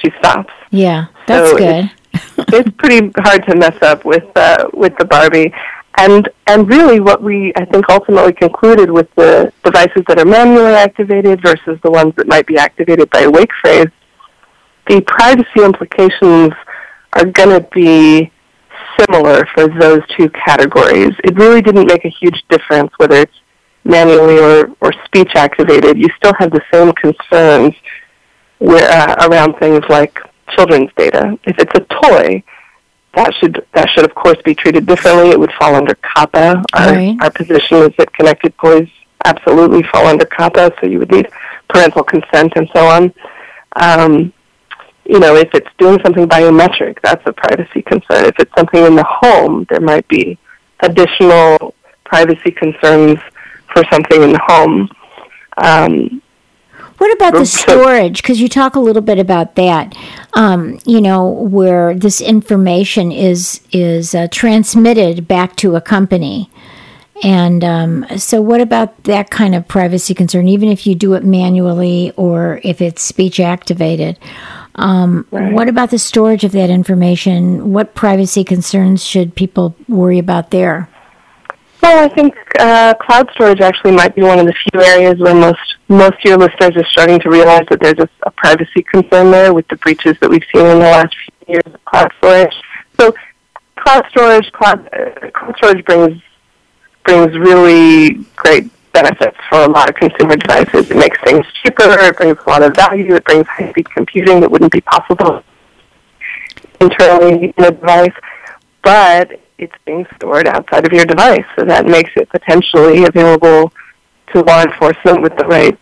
she 0.00 0.10
stops. 0.18 0.52
Yeah, 0.70 1.06
that's 1.26 1.50
So 1.50 1.58
good. 1.58 1.90
it's 2.52 2.70
pretty 2.76 3.12
hard 3.18 3.46
to 3.46 3.54
mess 3.56 3.76
up 3.82 4.04
with 4.04 4.24
uh, 4.36 4.68
with 4.72 4.96
the 4.98 5.04
Barbie. 5.04 5.52
And 5.98 6.28
and 6.46 6.68
really, 6.68 7.00
what 7.00 7.22
we 7.22 7.52
I 7.56 7.64
think 7.66 7.84
ultimately 7.90 8.32
concluded 8.32 8.90
with 8.90 9.08
the 9.14 9.52
devices 9.64 10.02
that 10.08 10.18
are 10.18 10.24
manually 10.24 10.74
activated 10.74 11.42
versus 11.42 11.78
the 11.82 11.90
ones 11.90 12.14
that 12.16 12.26
might 12.26 12.46
be 12.46 12.56
activated 12.56 13.10
by 13.10 13.20
a 13.20 13.30
wake 13.30 13.50
phrase, 13.60 13.88
the 14.88 15.00
privacy 15.02 15.62
implications 15.62 16.52
are 17.14 17.26
going 17.26 17.50
to 17.50 17.68
be 17.72 18.32
similar 18.98 19.46
for 19.54 19.68
those 19.78 20.00
two 20.16 20.28
categories. 20.30 21.14
It 21.24 21.36
really 21.36 21.62
didn't 21.62 21.86
make 21.86 22.04
a 22.04 22.08
huge 22.08 22.42
difference 22.48 22.90
whether 22.96 23.16
it's 23.16 23.40
manually 23.84 24.38
or, 24.38 24.74
or 24.80 24.92
speech 25.04 25.30
activated. 25.34 25.98
You 25.98 26.08
still 26.16 26.32
have 26.38 26.50
the 26.50 26.62
same 26.72 26.92
concerns 26.92 27.74
where, 28.58 28.88
uh, 28.90 29.28
around 29.28 29.58
things 29.58 29.84
like 29.88 30.18
children's 30.50 30.90
data. 30.96 31.38
If 31.44 31.58
it's 31.58 31.74
a 31.74 32.02
toy, 32.02 32.42
that 33.14 33.34
should 33.34 33.64
that 33.72 33.88
should 33.90 34.04
of 34.04 34.14
course 34.14 34.38
be 34.44 34.54
treated 34.54 34.86
differently. 34.86 35.30
It 35.30 35.38
would 35.40 35.52
fall 35.52 35.74
under 35.74 35.94
COPPA. 35.94 36.64
Our, 36.72 36.92
Right. 36.92 37.16
our 37.20 37.30
position 37.30 37.78
is 37.78 37.92
that 37.98 38.12
connected 38.14 38.56
toys 38.58 38.88
absolutely 39.24 39.82
fall 39.84 40.06
under 40.06 40.24
COPPA, 40.24 40.72
so 40.80 40.86
you 40.86 40.98
would 40.98 41.12
need 41.12 41.28
parental 41.68 42.02
consent 42.02 42.52
and 42.56 42.68
so 42.74 42.86
on. 42.86 43.12
Um, 43.76 44.32
you 45.04 45.18
know, 45.18 45.34
if 45.36 45.50
it's 45.54 45.68
doing 45.78 45.98
something 46.02 46.28
biometric, 46.28 46.98
that's 47.02 47.22
a 47.26 47.32
privacy 47.32 47.82
concern. 47.82 48.24
If 48.24 48.38
it's 48.38 48.52
something 48.56 48.84
in 48.84 48.94
the 48.96 49.04
home, 49.04 49.66
there 49.68 49.80
might 49.80 50.06
be 50.08 50.38
additional 50.80 51.74
privacy 52.04 52.50
concerns 52.50 53.18
for 53.72 53.82
something 53.90 54.22
in 54.22 54.32
the 54.32 54.40
home. 54.46 54.88
Um, 55.58 56.21
What 57.02 57.12
about 57.14 57.34
the 57.34 57.46
storage? 57.46 58.22
Because 58.22 58.40
you 58.40 58.48
talk 58.48 58.76
a 58.76 58.80
little 58.80 59.02
bit 59.02 59.18
about 59.18 59.56
that. 59.56 59.92
Um, 60.34 60.78
you 60.86 61.00
know, 61.00 61.26
where 61.26 61.94
this 61.94 62.20
information 62.20 63.10
is 63.10 63.60
is 63.72 64.14
uh, 64.14 64.28
transmitted 64.30 65.26
back 65.26 65.56
to 65.56 65.74
a 65.74 65.80
company, 65.80 66.48
and 67.20 67.64
um, 67.64 68.06
so 68.16 68.40
what 68.40 68.60
about 68.60 69.02
that 69.02 69.30
kind 69.30 69.56
of 69.56 69.66
privacy 69.66 70.14
concern? 70.14 70.46
Even 70.46 70.68
if 70.68 70.86
you 70.86 70.94
do 70.94 71.14
it 71.14 71.24
manually 71.24 72.12
or 72.16 72.60
if 72.62 72.80
it's 72.80 73.02
speech 73.02 73.40
activated, 73.40 74.16
um, 74.76 75.26
Right. 75.32 75.52
what 75.52 75.68
about 75.68 75.90
the 75.90 75.98
storage 75.98 76.44
of 76.44 76.52
that 76.52 76.70
information? 76.70 77.72
What 77.72 77.96
privacy 77.96 78.44
concerns 78.44 79.04
should 79.04 79.34
people 79.34 79.74
worry 79.88 80.20
about 80.20 80.52
there? 80.52 80.88
Well, 81.82 82.04
I 82.04 82.08
think 82.08 82.34
uh, 82.60 82.94
cloud 82.94 83.28
storage 83.34 83.60
actually 83.60 83.90
might 83.90 84.14
be 84.14 84.22
one 84.22 84.38
of 84.38 84.46
the 84.46 84.54
few 84.70 84.80
areas 84.80 85.18
where 85.18 85.34
most 85.34 85.58
most 85.88 86.14
of 86.14 86.24
your 86.24 86.38
listeners 86.38 86.76
are 86.76 86.86
starting 86.86 87.18
to 87.20 87.28
realize 87.28 87.66
that 87.70 87.80
there's 87.80 87.98
a, 87.98 88.08
a 88.22 88.30
privacy 88.30 88.82
concern 88.82 89.32
there 89.32 89.52
with 89.52 89.66
the 89.68 89.76
breaches 89.76 90.16
that 90.20 90.30
we've 90.30 90.44
seen 90.54 90.64
in 90.64 90.78
the 90.78 90.84
last 90.84 91.14
few 91.14 91.54
years 91.54 91.66
of 91.66 91.84
cloud 91.84 92.12
storage. 92.18 92.54
So, 93.00 93.12
cloud 93.76 94.04
storage, 94.10 94.50
cloud, 94.52 94.88
uh, 94.94 95.30
cloud 95.32 95.56
storage 95.56 95.84
brings 95.84 96.22
brings 97.04 97.36
really 97.36 98.24
great 98.36 98.70
benefits 98.92 99.36
for 99.48 99.62
a 99.62 99.68
lot 99.68 99.88
of 99.88 99.96
consumer 99.96 100.36
devices. 100.36 100.88
It 100.88 100.96
makes 100.96 101.18
things 101.24 101.44
cheaper. 101.62 101.84
It 101.84 102.16
brings 102.16 102.38
a 102.46 102.48
lot 102.48 102.62
of 102.62 102.76
value. 102.76 103.16
It 103.16 103.24
brings 103.24 103.46
high 103.48 103.70
speed 103.70 103.90
computing 103.90 104.40
that 104.40 104.50
wouldn't 104.50 104.72
be 104.72 104.82
possible 104.82 105.42
internally 106.80 107.52
in 107.56 107.64
a 107.64 107.72
device, 107.72 108.14
but 108.82 109.40
it's 109.62 109.74
being 109.84 110.06
stored 110.16 110.46
outside 110.48 110.86
of 110.86 110.92
your 110.92 111.04
device, 111.04 111.44
so 111.56 111.64
that 111.64 111.86
makes 111.86 112.10
it 112.16 112.28
potentially 112.30 113.04
available 113.04 113.72
to 114.32 114.40
law 114.42 114.62
enforcement 114.62 115.22
with 115.22 115.36
the 115.36 115.44
right 115.46 115.78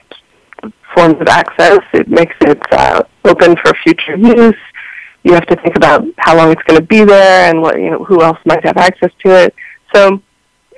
forms 0.94 1.20
of 1.20 1.28
access. 1.28 1.80
It 1.92 2.08
makes 2.08 2.36
it 2.40 2.60
uh, 2.72 3.02
open 3.24 3.56
for 3.56 3.72
future 3.82 4.16
use. 4.16 4.54
You 5.22 5.34
have 5.34 5.46
to 5.46 5.56
think 5.56 5.76
about 5.76 6.04
how 6.18 6.36
long 6.36 6.50
it's 6.50 6.62
going 6.62 6.80
to 6.80 6.86
be 6.86 7.04
there 7.04 7.50
and 7.50 7.60
what 7.60 7.78
you 7.78 7.90
know 7.90 8.04
who 8.04 8.22
else 8.22 8.38
might 8.44 8.64
have 8.64 8.76
access 8.76 9.10
to 9.24 9.44
it. 9.44 9.54
So 9.94 10.22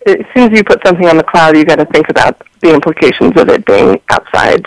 as 0.07 0.17
soon 0.35 0.53
as 0.53 0.59
you 0.59 0.65
put 0.65 0.85
something 0.85 1.09
on 1.09 1.17
the 1.17 1.25
cloud, 1.25 1.57
you 1.57 1.65
got 1.65 1.77
to 1.77 1.87
think 1.87 2.09
about 2.09 2.43
the 2.61 2.73
implications 2.73 3.33
of 3.37 3.49
it 3.49 3.65
being 3.67 4.01
outside. 4.11 4.67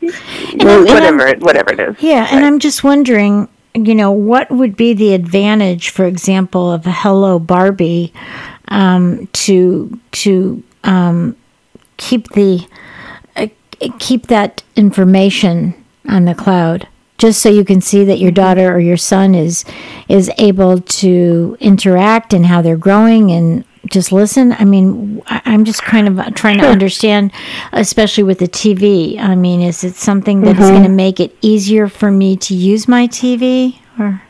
And 0.00 0.84
whatever 0.84 1.26
it, 1.26 1.40
whatever 1.40 1.72
it 1.72 1.80
is. 1.80 1.96
Yeah, 2.00 2.28
and 2.30 2.44
I'm 2.44 2.58
just 2.58 2.84
wondering, 2.84 3.48
you 3.74 3.94
know, 3.94 4.12
what 4.12 4.50
would 4.50 4.76
be 4.76 4.94
the 4.94 5.14
advantage, 5.14 5.90
for 5.90 6.06
example, 6.06 6.70
of 6.70 6.84
Hello 6.84 7.38
Barbie 7.38 8.12
um, 8.68 9.26
to 9.32 9.98
to 10.12 10.62
um, 10.84 11.36
keep 11.96 12.28
the 12.30 12.66
uh, 13.36 13.48
keep 13.98 14.28
that 14.28 14.62
information 14.76 15.74
on 16.08 16.24
the 16.24 16.34
cloud, 16.36 16.86
just 17.18 17.42
so 17.42 17.48
you 17.48 17.64
can 17.64 17.80
see 17.80 18.04
that 18.04 18.20
your 18.20 18.30
daughter 18.30 18.72
or 18.72 18.78
your 18.78 18.96
son 18.96 19.34
is 19.34 19.64
is 20.08 20.30
able 20.38 20.80
to 20.80 21.56
interact 21.58 22.32
and 22.32 22.46
how 22.46 22.62
they're 22.62 22.76
growing 22.76 23.32
and 23.32 23.64
just 23.86 24.12
listen. 24.12 24.52
I 24.52 24.64
mean, 24.64 25.22
I'm 25.26 25.64
just 25.64 25.82
kind 25.82 26.08
of 26.08 26.34
trying 26.34 26.58
to 26.58 26.66
understand, 26.68 27.32
especially 27.72 28.24
with 28.24 28.38
the 28.38 28.48
TV. 28.48 29.18
I 29.18 29.34
mean, 29.34 29.60
is 29.60 29.84
it 29.84 29.94
something 29.94 30.42
that 30.42 30.58
is 30.58 30.70
going 30.70 30.82
to 30.82 30.88
make 30.88 31.20
it 31.20 31.36
easier 31.40 31.88
for 31.88 32.10
me 32.10 32.36
to 32.38 32.54
use 32.54 32.88
my 32.88 33.06
TV? 33.06 33.78
Or 33.98 34.22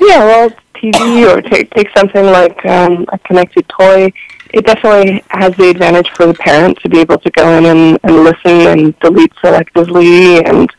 Yeah, 0.00 0.24
well, 0.24 0.50
TV 0.74 1.26
or 1.28 1.42
take 1.50 1.70
take 1.70 1.88
something 1.96 2.24
like 2.24 2.64
um, 2.66 3.06
a 3.12 3.18
connected 3.18 3.68
toy. 3.68 4.12
It 4.50 4.64
definitely 4.64 5.22
has 5.28 5.54
the 5.56 5.68
advantage 5.70 6.08
for 6.10 6.26
the 6.26 6.34
parent 6.34 6.78
to 6.80 6.88
be 6.88 7.00
able 7.00 7.18
to 7.18 7.30
go 7.30 7.58
in 7.58 7.66
and, 7.66 7.98
and 8.02 8.24
listen 8.24 8.66
and 8.66 8.98
delete 9.00 9.34
selectively 9.34 10.42
and 10.48 10.70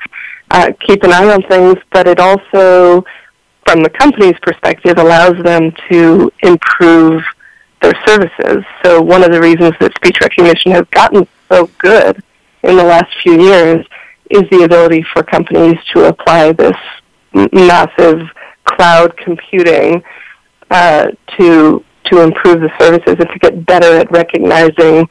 uh, 0.52 0.72
keep 0.80 1.04
an 1.04 1.12
eye 1.12 1.32
on 1.32 1.44
things. 1.44 1.78
But 1.92 2.08
it 2.08 2.20
also, 2.20 3.06
from 3.68 3.84
the 3.84 3.90
company's 3.92 4.40
perspective, 4.42 4.98
allows 4.98 5.38
them 5.44 5.72
to 5.90 6.32
improve 6.40 7.24
their 7.82 7.94
services. 8.06 8.64
So 8.84 9.02
one 9.02 9.24
of 9.24 9.32
the 9.32 9.40
reasons 9.40 9.74
that 9.80 9.94
speech 9.96 10.18
recognition 10.22 10.72
has 10.72 10.86
gotten 10.92 11.28
so 11.50 11.70
good 11.78 12.22
in 12.64 12.76
the 12.76 12.84
last 12.84 13.14
few 13.24 13.42
years 13.42 13.86
is 14.30 14.44
the 14.52 14.64
ability 14.64 15.06
for 15.14 15.24
companies 15.24 15.78
to 15.94 16.06
apply 16.06 16.52
this 16.54 16.76
massive 17.52 18.28
cloud 18.66 19.16
computing 19.18 20.04
uh, 20.72 21.08
to 21.38 21.84
to 22.06 22.22
improve 22.22 22.60
the 22.62 22.72
services 22.80 23.16
and 23.20 23.30
to 23.30 23.40
get 23.40 23.66
better 23.66 23.98
at 23.98 24.10
recognizing 24.12 25.08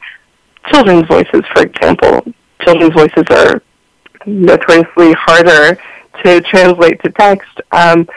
children's 0.67 1.07
voices. 1.07 1.41
For 1.53 1.63
example, 1.63 2.25
children's 2.61 2.93
voices 2.93 3.23
are 3.29 3.61
notoriously 4.25 5.13
harder 5.13 5.79
to 6.23 6.41
translate 6.41 7.01
to 7.03 7.11
text. 7.11 7.61
Um, 7.71 8.07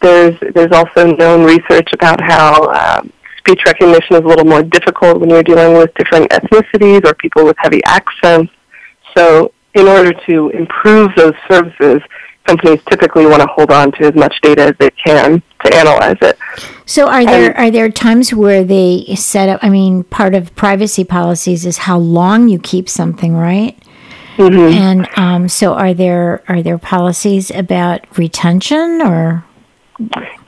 there's 0.00 0.38
there's 0.54 0.72
also 0.72 1.14
known 1.14 1.44
research 1.44 1.88
about 1.92 2.20
how 2.20 2.70
um, 2.72 3.12
speech 3.40 3.60
recognition 3.66 4.16
is 4.16 4.22
a 4.22 4.26
little 4.26 4.44
more 4.44 4.62
difficult 4.62 5.20
when 5.20 5.30
you're 5.30 5.42
dealing 5.42 5.76
with 5.76 5.92
different 5.94 6.30
ethnicities 6.30 7.04
or 7.04 7.14
people 7.14 7.44
with 7.44 7.56
heavy 7.58 7.80
accents. 7.84 8.52
So, 9.16 9.52
in 9.74 9.86
order 9.86 10.12
to 10.26 10.50
improve 10.50 11.10
those 11.16 11.34
services, 11.50 12.00
companies 12.46 12.80
typically 12.88 13.26
want 13.26 13.40
to 13.42 13.48
hold 13.48 13.70
on 13.70 13.92
to 13.92 14.04
as 14.04 14.14
much 14.14 14.40
data 14.42 14.62
as 14.62 14.74
they 14.78 14.90
can 14.90 15.42
to 15.64 15.76
analyze 15.76 16.16
it. 16.22 16.38
so, 16.86 17.08
are 17.08 17.24
there 17.24 17.50
And- 17.50 17.58
are 17.58 17.70
there 17.70 17.88
times 17.90 18.32
where 18.34 18.62
they 18.64 19.14
set 19.16 19.48
up? 19.48 19.60
I 19.62 19.68
mean, 19.68 20.04
part 20.04 20.34
of 20.34 20.54
privacy 20.54 21.04
policies 21.04 21.64
is 21.66 21.78
how 21.78 21.98
long 21.98 22.48
you 22.48 22.58
keep 22.58 22.88
something, 22.88 23.34
right? 23.34 23.76
Mm-hmm. 24.36 24.78
And 24.78 25.08
um, 25.16 25.48
so, 25.48 25.74
are 25.74 25.92
there 25.94 26.42
are 26.48 26.62
there 26.62 26.78
policies 26.78 27.50
about 27.50 28.06
retention 28.16 29.02
or? 29.02 29.44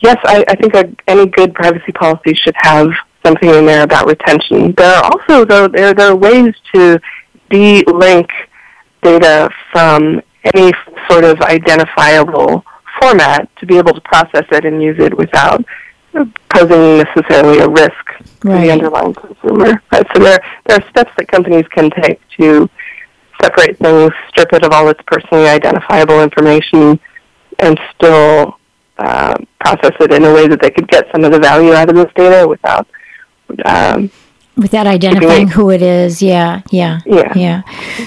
Yes, 0.01 0.17
I, 0.25 0.45
I 0.49 0.55
think 0.57 0.75
a, 0.75 0.95
any 1.07 1.27
good 1.27 1.55
privacy 1.55 1.93
policy 1.93 2.35
should 2.35 2.55
have 2.57 2.91
something 3.25 3.49
in 3.49 3.67
there 3.67 3.85
about 3.85 4.07
retention. 4.07 4.73
There 4.77 4.95
are 4.95 5.05
also 5.05 5.45
though 5.45 5.69
there 5.69 5.95
there 5.95 6.11
are 6.13 6.17
ways 6.17 6.55
to 6.75 6.99
de-link 7.51 8.29
data 9.03 9.51
from 9.71 10.23
any 10.55 10.73
sort 11.09 11.25
of 11.25 11.41
identifiable 11.43 12.65
format 13.01 13.49
to 13.57 13.67
be 13.67 13.79
able 13.79 13.93
to 13.93 14.01
process 14.01 14.45
it 14.51 14.65
and 14.65 14.83
use 14.83 14.99
it 14.99 15.17
without 15.17 15.65
posing 16.51 16.99
necessarily 16.99 17.59
a 17.59 17.69
risk 17.69 18.07
to 18.41 18.49
the 18.49 18.71
underlying 18.71 19.15
consumer. 19.15 19.81
Right? 19.91 20.07
So 20.15 20.23
there 20.23 20.41
there 20.67 20.79
are 20.79 20.91
steps 20.91 21.13
that 21.17 21.29
companies 21.29 21.67
can 21.69 21.91
take 21.91 22.21
to 22.39 22.69
separate 23.41 23.79
things, 23.79 24.13
strip 24.29 24.53
it 24.53 24.65
of 24.65 24.73
all 24.73 24.89
its 24.89 25.01
personally 25.07 25.47
identifiable 25.49 26.23
information, 26.23 26.99
and 27.59 27.79
still 27.95 28.59
uh, 29.03 29.35
process 29.61 29.93
it 30.01 30.13
in 30.13 30.25
a 30.25 30.33
way 30.33 30.47
that 30.47 30.61
they 30.61 30.71
could 30.71 30.89
get 30.89 31.05
some 31.13 31.25
of 31.25 31.33
the 31.33 31.41
value 31.41 31.73
out 31.73 31.89
of 31.89 31.97
this 31.97 32.13
data 32.15 32.47
without. 32.47 32.87
Um, 33.65 34.11
Without 34.55 34.87
identifying 34.87 35.49
who 35.49 35.71
it 35.71 35.81
is, 35.81 36.21
yeah, 36.21 36.61
yeah, 36.71 37.01
Yeah. 37.07 37.33
yeah. 37.35 37.63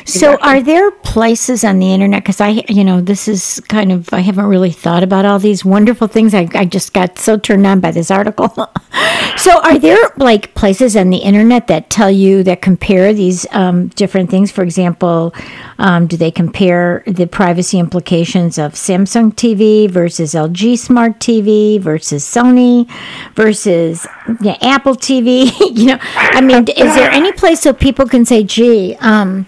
So, 0.05 0.37
are 0.41 0.61
there 0.61 0.91
places 0.91 1.63
on 1.63 1.79
the 1.79 1.91
internet? 1.91 2.21
Because 2.21 2.39
I, 2.39 2.63
you 2.69 2.83
know, 2.83 3.01
this 3.01 3.27
is 3.27 3.59
kind 3.67 3.91
of 3.91 4.13
I 4.13 4.19
haven't 4.19 4.45
really 4.45 4.69
thought 4.69 5.01
about 5.01 5.25
all 5.25 5.39
these 5.39 5.65
wonderful 5.65 6.07
things. 6.07 6.35
I, 6.35 6.47
I 6.53 6.65
just 6.65 6.93
got 6.93 7.17
so 7.17 7.35
turned 7.37 7.65
on 7.65 7.79
by 7.79 7.89
this 7.89 8.11
article. 8.11 8.49
so, 9.37 9.59
are 9.61 9.79
there 9.79 9.97
like 10.17 10.53
places 10.53 10.95
on 10.95 11.09
the 11.09 11.17
internet 11.17 11.65
that 11.65 11.89
tell 11.89 12.11
you 12.11 12.43
that 12.43 12.61
compare 12.61 13.11
these 13.11 13.47
um, 13.51 13.87
different 13.89 14.29
things? 14.29 14.51
For 14.51 14.61
example, 14.63 15.33
um, 15.79 16.05
do 16.05 16.15
they 16.15 16.29
compare 16.29 17.03
the 17.07 17.25
privacy 17.25 17.79
implications 17.79 18.59
of 18.59 18.73
Samsung 18.73 19.33
TV 19.33 19.89
versus 19.89 20.35
LG 20.35 20.77
Smart 20.77 21.19
TV 21.19 21.79
versus 21.79 22.23
Sony 22.23 22.87
versus 23.33 24.05
yeah, 24.41 24.57
Apple 24.61 24.95
TV? 24.95 25.51
you 25.75 25.87
know, 25.87 25.99
I 26.35 26.41
mean, 26.41 26.67
is 26.67 26.93
there 26.95 27.09
any 27.21 27.31
place 27.31 27.61
so 27.61 27.73
people 27.73 28.07
can 28.07 28.25
say, 28.25 28.43
"Gee, 28.43 28.95
um, 28.99 29.47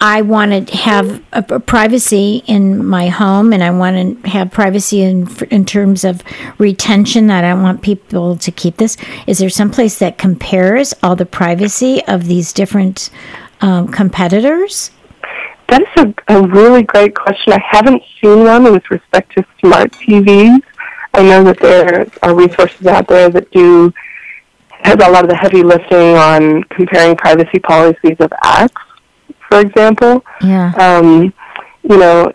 I 0.00 0.22
want 0.22 0.68
to 0.68 0.76
have 0.76 1.22
a, 1.32 1.44
a 1.48 1.60
privacy 1.60 2.42
in 2.46 2.84
my 2.84 3.08
home, 3.08 3.52
and 3.52 3.62
I 3.62 3.70
want 3.70 4.24
to 4.24 4.28
have 4.28 4.50
privacy 4.50 5.02
in 5.02 5.28
in 5.50 5.64
terms 5.64 6.04
of 6.04 6.22
retention. 6.58 7.28
That 7.28 7.44
I 7.44 7.54
want 7.54 7.80
people 7.80 8.36
to 8.36 8.50
keep 8.50 8.76
this. 8.76 8.96
Is 9.26 9.38
there 9.38 9.48
some 9.48 9.70
place 9.70 9.98
that 10.00 10.18
compares 10.18 10.94
all 11.02 11.16
the 11.16 11.26
privacy 11.26 12.02
of 12.06 12.26
these 12.26 12.52
different 12.52 13.10
um, 13.60 13.88
competitors? 13.88 14.90
That 15.68 15.82
is 15.82 16.14
a, 16.28 16.36
a 16.36 16.46
really 16.46 16.82
great 16.82 17.14
question. 17.14 17.52
I 17.52 17.62
haven't 17.66 18.02
seen 18.20 18.44
one 18.44 18.64
with 18.64 18.90
respect 18.90 19.32
to 19.36 19.46
smart 19.60 19.92
TVs. 19.92 20.60
I 21.14 21.22
know 21.22 21.44
that 21.44 21.60
there 21.60 22.06
are 22.22 22.34
resources 22.34 22.86
out 22.86 23.06
there 23.06 23.30
that 23.30 23.50
do 23.52 23.94
has 24.84 24.94
a 24.94 25.10
lot 25.10 25.24
of 25.24 25.30
the 25.30 25.36
heavy 25.36 25.62
lifting 25.62 26.16
on 26.16 26.62
comparing 26.64 27.16
privacy 27.16 27.58
policies 27.58 28.16
of 28.20 28.30
apps, 28.44 28.68
for 29.48 29.60
example. 29.60 30.24
Yeah. 30.42 30.72
Um, 30.76 31.32
you 31.82 31.96
know, 31.98 32.32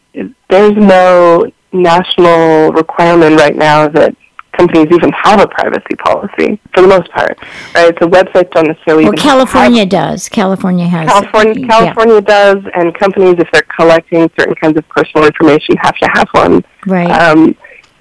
there's 0.49 0.75
no 0.75 1.51
national 1.71 2.71
requirement 2.71 3.39
right 3.39 3.55
now 3.55 3.87
that 3.87 4.15
companies 4.59 4.87
even 4.91 5.11
have 5.11 5.39
a 5.39 5.47
privacy 5.47 5.95
policy 6.03 6.59
for 6.73 6.81
the 6.81 6.87
most 6.87 7.09
part, 7.11 7.37
right? 7.73 7.95
So 7.99 8.07
websites 8.07 8.51
don't 8.51 8.67
necessarily. 8.67 9.05
Well, 9.05 9.13
California 9.13 9.85
does. 9.85 10.27
California 10.27 10.87
has. 10.87 11.07
California, 11.07 11.53
yeah. 11.55 11.67
California 11.67 12.21
does, 12.21 12.57
and 12.75 12.93
companies, 12.95 13.35
if 13.37 13.49
they're 13.51 13.67
collecting 13.77 14.29
certain 14.37 14.55
kinds 14.55 14.77
of 14.77 14.87
personal 14.89 15.25
information, 15.25 15.77
have 15.77 15.95
to 15.97 16.09
have 16.13 16.27
one. 16.31 16.65
Right. 16.85 17.09
Um, 17.09 17.55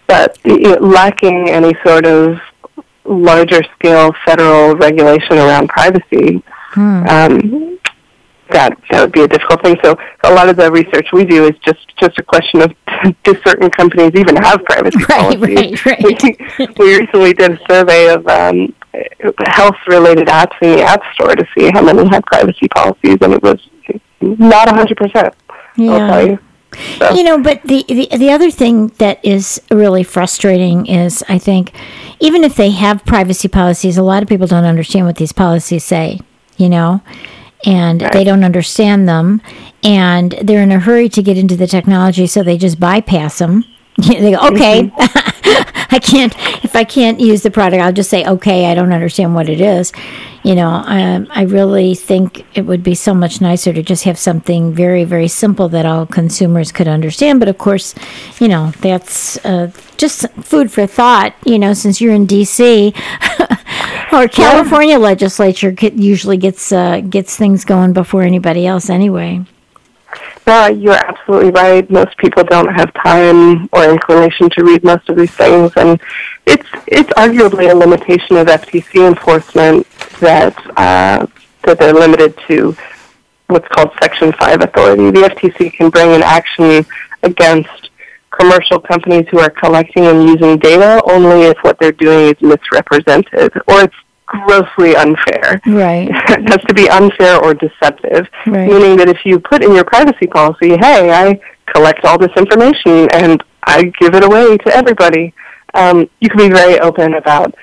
but 0.07 0.39
you 0.45 0.61
know, 0.61 0.79
lacking 0.81 1.51
any 1.51 1.75
sort 1.85 2.07
of 2.07 2.39
larger 3.09 3.63
scale 3.79 4.13
federal 4.27 4.75
regulation 4.77 5.39
around 5.39 5.69
privacy, 5.69 6.43
Hmm. 6.73 7.07
um, 7.09 7.79
that 8.51 8.77
that 8.91 9.01
would 9.03 9.13
be 9.13 9.23
a 9.23 9.29
difficult 9.29 9.63
thing. 9.63 9.77
So 9.83 9.97
a 10.25 10.33
lot 10.33 10.49
of 10.49 10.57
the 10.57 10.71
research 10.71 11.09
we 11.13 11.25
do 11.25 11.45
is 11.47 11.53
just 11.65 11.81
just 12.01 12.19
a 12.19 12.23
question 12.23 12.63
of 12.63 12.73
do 13.25 13.35
certain 13.47 13.71
companies 13.71 14.13
even 14.15 14.37
have 14.37 14.63
privacy 14.65 14.99
Right, 15.09 15.39
policies? 15.39 15.87
right, 15.87 16.03
right. 16.05 16.39
We, 16.59 16.67
we 16.79 16.99
recently 16.99 17.33
did 17.35 17.53
a 17.53 17.59
survey 17.71 18.09
of 18.13 18.27
um, 18.29 18.75
health 19.47 19.77
related 19.87 20.29
apps 20.29 20.57
in 20.63 20.73
the 20.77 20.83
App 20.83 21.01
Store 21.15 21.35
to 21.35 21.45
see 21.57 21.71
how 21.73 21.83
many 21.83 22.07
had 22.09 22.25
privacy 22.27 22.69
policies, 22.69 23.17
and 23.23 23.33
it 23.35 23.43
was 23.43 23.61
not 24.21 24.69
a 24.71 24.75
hundred 24.75 24.97
percent. 24.99 25.35
I'll 25.79 25.85
Yeah. 25.85 26.37
You. 26.77 26.83
So, 26.99 27.15
You 27.15 27.23
know, 27.23 27.43
but 27.43 27.63
the, 27.63 27.85
the 27.89 28.09
the 28.17 28.31
other 28.31 28.51
thing 28.51 28.89
that 28.99 29.25
is 29.25 29.61
really 29.71 30.03
frustrating 30.03 30.87
is 30.87 31.25
I 31.29 31.39
think 31.39 31.73
even 32.21 32.45
if 32.45 32.57
they 32.57 32.71
have 32.71 33.05
privacy 33.05 33.49
policies, 33.49 33.97
a 33.97 34.03
lot 34.03 34.23
of 34.23 34.29
people 34.29 34.47
don't 34.47 34.65
understand 34.65 35.07
what 35.07 35.17
these 35.17 35.33
policies 35.33 35.85
say. 35.85 36.21
You 36.57 36.69
know, 36.69 37.03
and 37.65 38.01
they 38.13 38.25
don't 38.25 38.45
understand 38.45 39.09
them, 39.09 39.41
and 39.83 40.33
they're 40.43 40.63
in 40.63 40.73
a 40.73 40.81
hurry 40.81 41.09
to 41.11 41.23
get 41.23 41.39
into 41.39 41.57
the 41.57 41.67
technology, 41.67 42.27
so 42.27 42.43
they 42.43 42.59
just 42.59 42.81
bypass 42.81 43.39
them. 43.39 43.65
they 43.97 44.33
go, 44.33 44.49
okay, 44.49 44.85
mm-hmm. 44.85 45.85
I 45.91 45.99
can't. 45.99 46.35
If 46.65 46.77
I 46.77 46.85
can't 46.85 47.21
use 47.21 47.43
the 47.43 47.51
product, 47.51 47.83
I'll 47.83 47.93
just 47.93 48.11
say, 48.11 48.25
okay, 48.25 48.71
I 48.71 48.75
don't 48.75 48.93
understand 48.93 49.35
what 49.35 49.49
it 49.49 49.61
is. 49.61 49.93
You 50.45 50.55
know, 50.55 50.69
um, 50.69 51.27
I 51.31 51.43
really 51.43 51.95
think 51.95 52.47
it 52.57 52.63
would 52.63 52.83
be 52.83 52.95
so 52.95 53.13
much 53.13 53.41
nicer 53.41 53.73
to 53.73 53.83
just 53.83 54.05
have 54.05 54.19
something 54.19 54.73
very, 54.73 55.05
very 55.05 55.29
simple 55.29 55.69
that 55.71 55.85
all 55.85 56.07
consumers 56.07 56.73
could 56.73 56.89
understand. 56.89 57.41
But 57.41 57.49
of 57.49 57.59
course, 57.59 57.95
you 58.41 58.49
know, 58.49 58.73
that's 58.81 59.45
uh, 59.45 59.71
just 59.97 60.31
food 60.43 60.71
for 60.71 60.87
thought. 60.87 61.35
You 61.45 61.59
know, 61.59 61.73
since 61.73 62.01
you're 62.01 62.15
in 62.15 62.27
D.C. 62.27 62.95
or 64.13 64.29
California 64.29 64.99
legislature 64.99 65.75
usually 65.95 66.37
gets 66.37 66.73
uh, 66.73 67.01
gets 67.01 67.37
things 67.37 67.65
going 67.65 67.93
before 67.93 68.23
anybody 68.23 68.67
else 68.67 68.89
anyway. 68.91 69.45
No, 70.49 70.67
you're 70.67 70.95
absolutely 70.95 71.51
right. 71.51 71.91
Most 71.91 72.17
people 72.17 72.43
don't 72.43 72.73
have 72.75 72.91
time 72.95 73.69
or 73.71 73.85
inclination 73.85 74.49
to 74.57 74.65
read 74.65 74.83
most 74.83 75.07
of 75.11 75.17
these 75.19 75.31
things, 75.33 75.71
and 75.77 76.01
it's 76.47 76.67
it's 76.87 77.11
arguably 77.19 77.71
a 77.71 77.75
limitation 77.75 78.39
of 78.39 78.47
FTC 78.47 79.07
enforcement 79.07 79.87
that 80.21 80.57
uh, 80.79 81.27
that 81.65 81.79
they're 81.79 81.93
limited 81.93 82.35
to 82.47 82.75
what's 83.49 83.69
called 83.69 83.91
Section 84.01 84.33
Five 84.41 84.63
authority. 84.63 85.11
The 85.11 85.29
FTC 85.29 85.71
can 85.75 85.91
bring 85.91 86.15
an 86.15 86.23
action 86.23 86.87
against 87.23 87.91
commercial 88.31 88.81
companies 88.81 89.27
who 89.31 89.41
are 89.41 89.51
collecting 89.51 90.07
and 90.07 90.31
using 90.31 90.57
data 90.57 91.03
only 91.11 91.43
if 91.43 91.59
what 91.59 91.79
they're 91.79 91.93
doing 91.93 92.35
is 92.35 92.41
misrepresented 92.41 93.53
or 93.69 93.83
it's 93.83 93.97
grossly 94.29 94.95
unfair 94.95 95.61
Right. 95.67 96.09
it 96.29 96.49
has 96.49 96.63
to 96.69 96.75
be 96.75 96.89
unfair 96.89 97.39
or 97.43 97.55
deceptive, 97.55 98.29
Right. 98.47 98.69
meaning 98.69 98.97
that 98.99 99.09
if 99.09 99.25
you 99.25 99.41
put 99.41 99.65
in 99.65 99.75
your 99.75 99.85
privacy 99.85 100.27
policy, 100.27 100.77
hey, 100.77 101.11
I 101.11 101.41
collect 101.75 102.05
all 102.05 102.19
this 102.19 102.31
information 102.37 103.09
and 103.13 103.43
I 103.65 103.85
give 104.01 104.15
it 104.15 104.23
away 104.25 104.57
to 104.59 104.77
everybody, 104.77 105.33
um, 105.75 106.09
you 106.21 106.29
can 106.29 106.39
be 106.39 106.49
very 106.49 106.79
open 106.81 107.15
about 107.15 107.55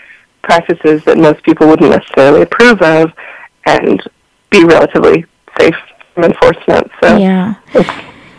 practices 0.43 1.04
that 1.06 1.17
most 1.17 1.43
people 1.43 1.67
wouldn't 1.67 1.89
necessarily 1.91 2.41
approve 2.41 2.82
of 2.82 3.12
and 3.67 4.01
be 4.51 4.63
relatively 4.63 5.25
safe 5.60 5.75
from 6.13 6.23
enforcement. 6.25 6.91
So, 7.01 7.17
Yeah. 7.17 7.56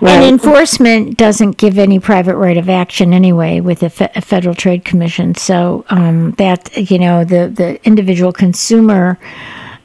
It's- 0.01 0.15
And 0.15 0.25
enforcement 0.25 1.17
doesn't 1.17 1.57
give 1.57 1.79
any 1.79 1.99
private 1.99 2.37
right 2.37 2.57
of 2.57 2.69
action 2.69 3.13
anyway 3.15 3.61
with 3.61 3.81
the 3.81 3.91
Fe- 3.91 4.11
Federal 4.21 4.55
Trade 4.55 4.85
Commission. 4.85 5.35
So 5.35 5.85
um, 5.91 6.33
that 6.33 6.77
you 6.91 6.99
know 6.99 7.25
the 7.25 7.49
the 7.49 7.85
individual 7.87 8.33
consumer, 8.33 9.19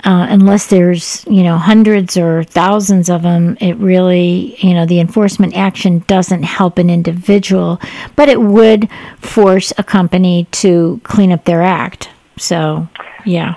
uh, 0.04 0.28
unless 0.30 0.67
there's 0.67 1.24
you 1.30 1.43
know 1.43 1.58
hundreds 1.58 2.17
or 2.17 2.43
thousands 2.43 3.10
of 3.10 3.21
them, 3.24 3.58
it 3.62 3.78
really 3.78 4.56
you 4.60 4.74
know 4.74 4.86
the 4.86 5.00
enforcement 5.00 5.56
action 5.56 6.04
doesn't 6.08 6.43
help 6.43 6.78
an 6.78 6.89
individual, 6.89 7.80
but 8.15 8.28
it 8.30 8.41
would 8.41 8.89
force 9.19 9.71
a 9.78 9.84
company 9.84 10.45
to 10.52 11.00
clean 11.04 11.32
up 11.32 11.45
their 11.45 11.62
act. 11.62 12.10
So 12.38 12.88
yeah. 13.26 13.54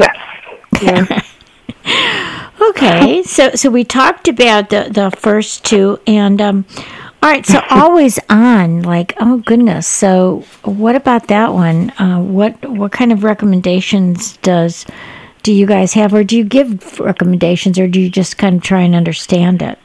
yes. 0.81 1.31
Yeah. 1.87 2.44
Okay, 2.61 3.23
so 3.25 3.51
so 3.55 3.71
we 3.71 3.85
talked 3.85 4.29
about 4.29 4.71
the 4.71 4.89
the 4.91 5.11
first 5.11 5.65
two, 5.65 6.01
and 6.07 6.41
um, 6.41 6.67
all 7.23 7.31
right. 7.31 7.45
So 7.47 7.61
always 7.71 8.19
on, 8.29 8.83
like 8.83 9.15
oh 9.21 9.39
goodness. 9.39 9.87
So 9.87 10.45
what 10.65 10.97
about 10.97 11.29
that 11.29 11.53
one? 11.53 11.91
Uh, 11.99 12.21
what 12.21 12.69
what 12.69 12.93
kind 12.93 13.13
of 13.13 13.25
recommendations 13.25 14.37
does 14.39 14.87
do 15.43 15.53
you 15.53 15.67
guys 15.67 15.93
have, 15.95 16.15
or 16.15 16.25
do 16.25 16.37
you 16.37 16.45
give 16.45 16.99
recommendations, 17.01 17.79
or 17.79 17.87
do 17.87 18.01
you 18.01 18.11
just 18.11 18.39
kind 18.39 18.57
of 18.57 18.63
try 18.63 18.81
and 18.81 18.95
understand 18.95 19.63
it? 19.63 19.79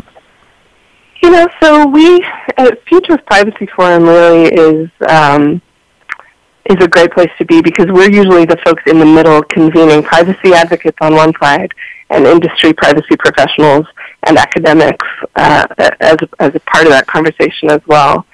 You 1.21 1.31
know, 1.31 1.49
so 1.61 1.85
we 1.87 2.23
uh, 2.57 2.71
Future 2.87 3.15
of 3.15 3.25
Privacy 3.25 3.67
Forum 3.75 4.03
really 4.03 4.47
is 4.53 4.89
um, 5.09 5.61
is 6.69 6.77
a 6.83 6.87
great 6.87 7.11
place 7.11 7.31
to 7.39 7.45
be 7.45 7.61
because 7.61 7.87
we're 7.89 8.11
usually 8.11 8.45
the 8.45 8.57
folks 8.65 8.83
in 8.85 8.99
the 8.99 9.05
middle 9.05 9.41
convening 9.43 10.03
privacy 10.03 10.53
advocates 10.53 10.97
on 11.01 11.15
one 11.15 11.33
side 11.41 11.71
and 12.09 12.25
industry 12.25 12.73
privacy 12.73 13.15
professionals 13.17 13.85
and 14.23 14.37
academics 14.37 15.05
uh, 15.35 15.65
as 15.99 16.17
as 16.39 16.55
a 16.55 16.59
part 16.61 16.85
of 16.85 16.91
that 16.91 17.05
conversation 17.07 17.69
as 17.69 17.81
well. 17.87 18.25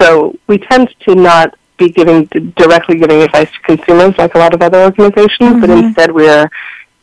So 0.00 0.36
we 0.46 0.58
tend 0.58 0.94
to 1.06 1.14
not 1.14 1.56
be 1.76 1.90
giving 1.90 2.26
directly 2.56 2.98
giving 2.98 3.22
advice 3.22 3.50
to 3.50 3.60
consumers 3.76 4.16
like 4.18 4.34
a 4.34 4.38
lot 4.38 4.54
of 4.54 4.62
other 4.62 4.82
organizations, 4.84 5.60
but 5.60 5.70
instead 5.70 6.12
we're 6.12 6.48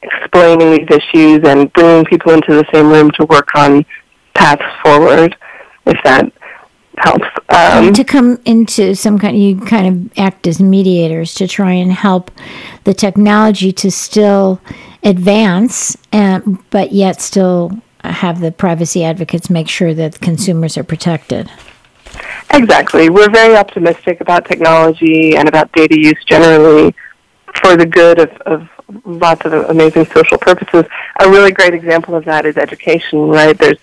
explaining 0.02 0.72
these 0.72 0.88
issues 0.90 1.42
and 1.44 1.72
bringing 1.74 2.06
people 2.06 2.32
into 2.34 2.54
the 2.54 2.66
same 2.74 2.90
room 2.90 3.12
to 3.12 3.26
work 3.26 3.50
on 3.56 3.86
paths 4.34 4.64
forward, 4.84 5.36
if 5.86 5.98
that 6.04 6.32
helps. 6.98 7.28
Um, 7.50 7.94
to 7.94 8.04
come 8.04 8.40
into 8.46 8.96
some 8.96 9.20
kind, 9.20 9.38
you 9.38 9.60
kind 9.60 9.88
of 9.88 10.18
act 10.18 10.48
as 10.48 10.62
mediators 10.62 11.34
to 11.36 11.48
try 11.48 11.74
and 11.74 11.92
help 11.92 12.32
the 12.84 12.94
technology 12.94 13.72
to 13.74 13.92
still 13.92 14.62
advance, 15.04 15.98
and, 16.12 16.60
but 16.70 16.92
yet 16.92 17.22
still 17.22 17.72
have 18.04 18.40
the 18.40 18.52
privacy 18.52 19.04
advocates 19.04 19.50
make 19.50 19.68
sure 19.68 19.94
that 19.94 20.20
consumers 20.22 20.78
are 20.78 20.84
protected. 20.84 21.50
Exactly. 22.54 23.10
We're 23.10 23.30
very 23.30 23.56
optimistic 23.56 24.22
about 24.22 24.46
technology 24.46 25.36
and 25.36 25.48
about 25.48 25.72
data 25.72 25.98
use 26.00 26.24
generally 26.26 26.96
for 27.62 27.78
the 27.78 27.86
good 27.86 28.20
of, 28.20 28.30
of 28.46 28.70
lots 29.06 29.46
of 29.46 29.54
amazing 29.54 30.06
social 30.08 30.38
purposes. 30.38 30.86
A 31.20 31.30
really 31.30 31.52
great 31.52 31.74
example 31.74 32.16
of 32.16 32.26
that 32.26 32.46
is 32.46 32.58
education, 32.58 33.20
right? 33.28 33.58
There's 33.58 33.78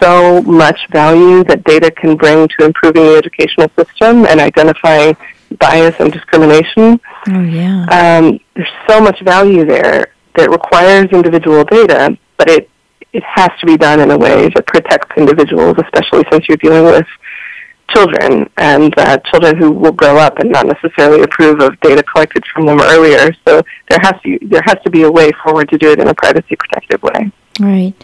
so 0.00 0.42
much 0.42 0.78
value 0.90 1.44
that 1.44 1.64
data 1.64 1.90
can 1.90 2.16
bring 2.16 2.48
to 2.58 2.64
improving 2.64 3.04
the 3.04 3.16
educational 3.16 3.68
system 3.76 4.26
and 4.26 4.40
identifying 4.40 5.16
bias 5.58 5.94
and 5.98 6.12
discrimination. 6.12 7.00
Oh 7.28 7.42
yeah, 7.42 7.86
Um, 7.90 8.40
there's 8.54 8.68
so 8.88 9.00
much 9.00 9.20
value 9.22 9.64
there 9.64 10.12
that 10.36 10.50
requires 10.50 11.06
individual 11.12 11.64
data, 11.64 12.16
but 12.36 12.48
it 12.50 12.70
it 13.12 13.22
has 13.24 13.50
to 13.60 13.66
be 13.66 13.76
done 13.76 14.00
in 14.00 14.10
a 14.10 14.18
way 14.18 14.48
that 14.54 14.66
protects 14.66 15.16
individuals, 15.16 15.76
especially 15.78 16.24
since 16.30 16.46
you're 16.46 16.58
dealing 16.58 16.84
with 16.84 17.06
children 17.90 18.48
and 18.58 18.96
uh, 18.98 19.16
children 19.30 19.56
who 19.56 19.70
will 19.70 19.92
grow 19.92 20.18
up 20.18 20.38
and 20.38 20.50
not 20.50 20.66
necessarily 20.66 21.22
approve 21.22 21.60
of 21.60 21.78
data 21.80 22.02
collected 22.02 22.44
from 22.52 22.66
them 22.66 22.78
earlier. 22.82 23.32
So 23.46 23.62
there 23.88 23.98
has 24.02 24.14
to 24.22 24.38
there 24.42 24.62
has 24.66 24.76
to 24.84 24.90
be 24.90 25.02
a 25.02 25.10
way 25.10 25.30
forward 25.42 25.68
to 25.70 25.78
do 25.78 25.90
it 25.90 25.98
in 25.98 26.08
a 26.08 26.14
privacy 26.14 26.56
protective 26.56 27.02
way. 27.02 27.32
right. 27.60 27.94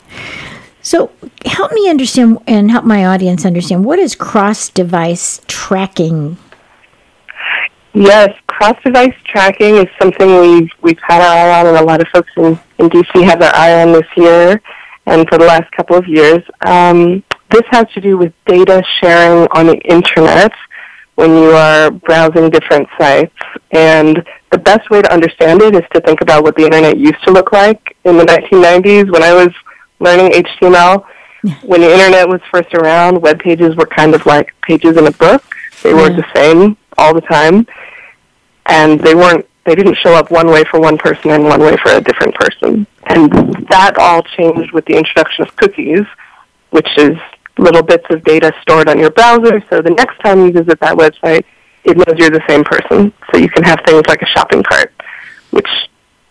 So, 0.85 1.11
help 1.47 1.73
me 1.73 1.89
understand 1.89 2.41
and 2.47 2.71
help 2.71 2.85
my 2.85 3.07
audience 3.07 3.47
understand 3.47 3.87
what 3.87 3.99
is 3.99 4.15
cross 4.15 4.69
device 4.69 5.41
tracking? 5.47 6.37
Yes, 7.95 8.37
cross 8.49 8.77
device 8.85 9.15
tracking 9.25 9.77
is 9.77 9.87
something 9.99 10.29
we've, 10.43 10.69
we've 10.83 10.99
had 11.01 11.23
our 11.23 11.37
eye 11.37 11.61
on, 11.61 11.69
and 11.69 11.79
a 11.79 11.83
lot 11.83 12.03
of 12.03 12.09
folks 12.09 12.31
in, 12.37 12.61
in 12.79 12.91
DC 12.91 13.25
have 13.25 13.41
their 13.41 13.55
eye 13.57 13.83
on 13.83 13.93
this 13.93 14.07
year 14.15 14.61
and 15.07 15.27
for 15.31 15.39
the 15.39 15.47
last 15.47 15.73
couple 15.73 15.97
of 15.97 16.07
years. 16.07 16.43
Um, 16.67 17.25
this 17.51 17.63
has 17.71 17.87
to 17.95 18.03
do 18.03 18.19
with 18.19 18.35
data 18.47 18.83
sharing 19.01 19.49
on 19.55 19.69
the 19.69 19.79
internet 19.91 20.53
when 21.15 21.31
you 21.31 21.51
are 21.53 21.91
browsing 21.93 22.51
different 22.51 22.89
sites. 22.99 23.35
And 23.71 24.23
the 24.53 24.59
best 24.59 24.91
way 24.91 25.01
to 25.01 25.11
understand 25.11 25.63
it 25.63 25.75
is 25.75 25.83
to 25.95 26.01
think 26.03 26.21
about 26.21 26.43
what 26.43 26.57
the 26.57 26.65
internet 26.65 26.99
used 26.99 27.23
to 27.25 27.33
look 27.33 27.53
like 27.53 27.97
in 28.05 28.19
the 28.19 28.25
1990s 28.25 29.11
when 29.11 29.23
I 29.23 29.33
was 29.33 29.49
learning 30.05 30.31
HTML. 30.33 31.05
When 31.63 31.81
the 31.81 31.93
internet 31.93 32.29
was 32.29 32.41
first 32.51 32.73
around, 32.75 33.21
web 33.21 33.39
pages 33.41 33.77
were 33.77 33.87
kind 33.87 34.15
of 34.15 34.25
like 34.25 34.55
pages 34.63 34.97
in 34.97 35.07
a 35.07 35.11
book. 35.11 35.43
They 35.83 35.91
yeah. 35.91 35.97
were 35.97 36.11
the 36.11 36.25
same 36.35 36.77
all 36.97 37.13
the 37.13 37.21
time. 37.21 37.67
And 38.67 39.01
they 39.01 39.15
weren't 39.15 39.47
they 39.65 39.75
didn't 39.75 39.97
show 39.97 40.13
up 40.13 40.31
one 40.31 40.49
way 40.49 40.63
for 40.71 40.79
one 40.79 40.99
person 40.99 41.31
and 41.31 41.45
one 41.45 41.61
way 41.61 41.77
for 41.83 41.93
a 41.93 42.01
different 42.01 42.35
person. 42.35 42.87
And 43.07 43.33
that 43.71 43.97
all 43.99 44.23
changed 44.23 44.73
with 44.73 44.85
the 44.85 44.95
introduction 44.95 45.47
of 45.47 45.57
cookies, 45.57 46.05
which 46.71 46.89
is 46.99 47.17
little 47.57 47.83
bits 47.83 48.05
of 48.11 48.23
data 48.25 48.53
stored 48.61 48.89
on 48.89 48.99
your 48.99 49.11
browser. 49.11 49.63
So 49.71 49.81
the 49.81 49.91
next 49.91 50.19
time 50.19 50.45
you 50.45 50.53
visit 50.53 50.79
that 50.81 50.97
website, 50.97 51.45
it 51.85 51.97
knows 51.97 52.19
you're 52.19 52.31
the 52.31 52.45
same 52.49 52.65
person. 52.65 53.13
So 53.33 53.39
you 53.39 53.49
can 53.49 53.63
have 53.65 53.81
things 53.87 54.03
like 54.07 54.21
a 54.23 54.27
shopping 54.27 54.63
cart, 54.63 54.93
which 55.51 55.69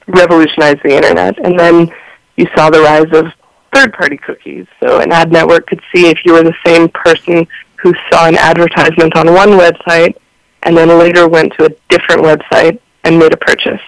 revolutionized 0.07 0.81
the 0.83 0.95
internet. 0.95 1.37
And 1.43 1.59
then 1.59 1.91
you 2.37 2.47
saw 2.55 2.69
the 2.69 2.81
rise 2.81 3.11
of 3.13 3.31
third-party 3.73 4.17
cookies. 4.17 4.67
So 4.79 4.99
an 4.99 5.11
ad 5.11 5.31
network 5.31 5.67
could 5.67 5.81
see 5.93 6.07
if 6.07 6.19
you 6.25 6.33
were 6.33 6.43
the 6.43 6.55
same 6.65 6.89
person 6.89 7.47
who 7.77 7.93
saw 8.11 8.27
an 8.27 8.37
advertisement 8.37 9.15
on 9.15 9.33
one 9.33 9.49
website 9.49 10.15
and 10.63 10.75
then 10.75 10.87
later 10.97 11.27
went 11.27 11.53
to 11.53 11.65
a 11.65 11.69
different 11.89 12.21
website 12.21 12.79
and 13.03 13.19
made 13.19 13.33
a 13.33 13.37
purchase, 13.37 13.81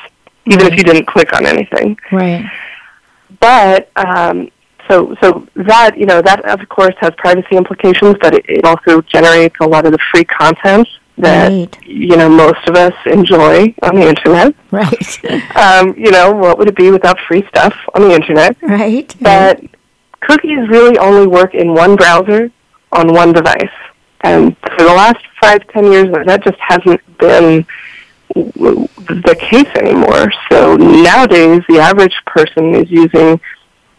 even 0.45 0.60
right. 0.60 0.74
if 0.74 0.78
you 0.78 0.84
didn't 0.84 1.06
click 1.06 1.34
on 1.34 1.45
anything. 1.45 1.98
Right. 2.12 2.50
But 3.39 3.89
um, 3.95 4.52
so 4.89 5.15
so 5.21 5.48
that 5.56 5.98
you 5.98 6.06
know 6.06 6.21
that 6.21 6.43
of 6.45 6.67
course 6.69 6.95
has 7.00 7.12
privacy 7.17 7.56
implications, 7.56 8.15
but 8.21 8.36
it, 8.36 8.45
it 8.48 8.65
also 8.65 9.02
generates 9.02 9.56
a 9.62 9.67
lot 9.67 9.86
of 9.86 9.91
the 9.91 10.00
free 10.12 10.26
content 10.26 10.88
that 11.17 11.48
right. 11.48 11.86
you 11.86 12.17
know 12.17 12.30
most 12.30 12.67
of 12.67 12.76
us 12.76 12.93
enjoy 13.06 13.74
on 13.82 13.95
the 13.95 14.08
internet. 14.08 14.54
Right. 14.71 15.26
um, 15.56 15.95
you 15.98 16.12
know, 16.12 16.32
what 16.32 16.58
would 16.58 16.67
it 16.67 16.76
be 16.76 16.91
without 16.91 17.19
free 17.28 17.45
stuff 17.48 17.76
on 17.93 18.04
the 18.04 18.13
internet? 18.13 18.58
Right. 18.62 19.13
But 19.19 19.62
right. 19.62 19.75
Cookies 20.28 20.68
really 20.70 20.98
only 20.98 21.28
work 21.28 21.54
in 21.54 21.74
one 21.74 21.96
browser 21.96 22.52
on 22.92 23.14
one 23.14 23.34
device, 23.34 23.76
and 24.22 24.56
for 24.58 24.84
the 24.84 24.94
last 24.94 25.24
five 25.42 25.66
ten 25.70 25.92
years, 25.92 26.08
that 26.26 26.44
just 26.44 26.60
hasn't 26.60 27.02
been 27.18 27.66
the 28.34 29.38
case 29.40 29.68
anymore. 29.76 30.32
So 30.52 30.76
nowadays, 30.76 31.62
the 31.70 31.80
average 31.80 32.16
person 32.26 32.76
is 32.76 32.90
using 32.90 33.40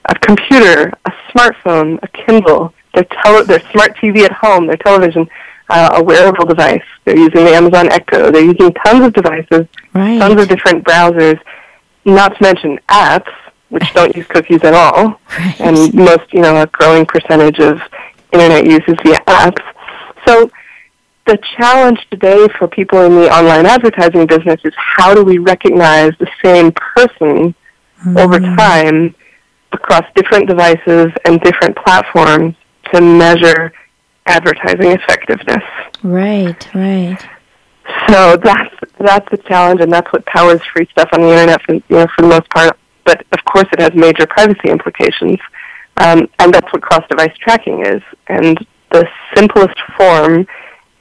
a 0.07 0.15
computer, 0.21 0.93
a 1.05 1.13
smartphone, 1.33 1.99
a 2.03 2.09
Kindle, 2.09 2.73
their, 2.95 3.05
tele- 3.05 3.45
their 3.45 3.61
smart 3.73 3.97
TV 3.97 4.25
at 4.25 4.33
home, 4.33 4.67
their 4.67 4.77
television, 4.77 5.29
uh, 5.69 5.91
a 5.95 6.03
wearable 6.03 6.47
device. 6.47 6.83
They're 7.05 7.19
using 7.19 7.45
the 7.45 7.55
Amazon 7.55 7.91
Echo. 7.91 8.31
They're 8.31 8.45
using 8.45 8.73
tons 8.85 9.05
of 9.05 9.13
devices, 9.13 9.67
right. 9.95 10.19
tons 10.19 10.41
of 10.41 10.49
different 10.49 10.85
browsers, 10.85 11.41
not 12.05 12.37
to 12.37 12.43
mention 12.43 12.79
apps, 12.89 13.33
which 13.77 13.93
don't 13.93 14.17
use 14.17 14.27
cookies 14.27 14.65
at 14.65 14.73
all. 14.73 15.21
Right. 15.39 15.61
And 15.61 15.95
most, 15.95 16.33
you 16.33 16.41
know, 16.41 16.63
a 16.63 16.67
growing 16.67 17.05
percentage 17.05 17.59
of 17.59 17.79
internet 18.33 18.65
use 18.65 18.83
is 18.89 18.97
via 19.05 19.21
apps. 19.27 19.63
So 20.27 20.51
the 21.27 21.39
challenge 21.59 22.01
today 22.11 22.47
for 22.59 22.69
people 22.69 23.01
in 23.03 23.17
the 23.17 23.29
online 23.31 23.67
advertising 23.67 24.27
business 24.27 24.61
is 24.65 24.73
how 24.77 25.15
do 25.15 25.23
we 25.23 25.37
recognize 25.37 26.13
the 26.19 26.29
same 26.43 26.73
person 26.73 27.55
mm. 28.03 28.19
over 28.19 28.41
time 28.41 29.15
across 29.73 30.05
different 30.15 30.49
devices 30.49 31.13
and 31.27 31.39
different 31.43 31.77
platforms 31.77 32.55
to 32.95 33.03
measure 33.03 33.73
advertising 34.25 34.93
effectiveness. 34.93 35.65
Right, 36.03 36.75
right. 36.75 37.19
So 38.09 38.37
that's 38.37 38.75
that's 38.99 39.31
the 39.31 39.37
challenge, 39.37 39.81
and 39.81 39.93
that's 39.93 40.11
what 40.13 40.25
powers 40.27 40.61
free 40.73 40.89
stuff 40.91 41.09
on 41.13 41.21
the 41.21 41.29
internet, 41.29 41.63
for, 41.63 41.75
you 41.75 41.83
know, 41.91 42.07
for 42.17 42.23
the 42.23 42.29
most 42.29 42.49
part. 42.51 42.77
But 43.07 43.25
of 43.33 43.43
course, 43.45 43.67
it 43.73 43.81
has 43.81 43.95
major 43.95 44.27
privacy 44.27 44.69
implications, 44.69 45.39
um, 45.97 46.29
and 46.41 46.53
that's 46.53 46.71
what 46.73 46.83
cross-device 46.83 47.37
tracking 47.39 47.87
is. 47.87 48.03
And 48.27 48.59
the 48.91 49.09
simplest 49.35 49.79
form 49.97 50.47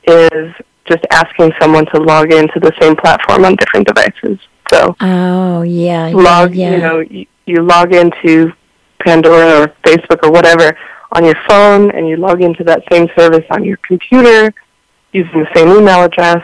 is 0.08 0.54
just 0.86 1.04
asking 1.12 1.52
someone 1.60 1.86
to 1.88 2.00
log 2.00 2.32
into 2.32 2.60
the 2.60 2.72
same 2.80 2.96
platform 2.96 3.44
on 3.44 3.56
different 3.56 3.88
devices. 3.88 4.40
So, 4.72 4.96
oh 5.02 5.64
yeah, 5.64 6.12
log. 6.14 6.56
Yeah. 6.56 6.72
You 6.72 6.78
know, 6.78 7.00
you, 7.00 7.26
you 7.46 7.62
log 7.62 7.94
into 7.94 8.54
Pandora 9.00 9.62
or 9.62 9.68
Facebook 9.84 10.24
or 10.24 10.32
whatever 10.32 10.78
on 11.12 11.26
your 11.26 11.36
phone, 11.48 11.92
and 11.92 12.08
you 12.08 12.18
log 12.18 12.42
into 12.42 12.64
that 12.66 12.84
same 12.92 13.08
service 13.18 13.46
on 13.50 13.64
your 13.64 13.78
computer 13.78 14.54
using 15.12 15.40
the 15.40 15.50
same 15.56 15.70
email 15.70 16.04
address. 16.04 16.44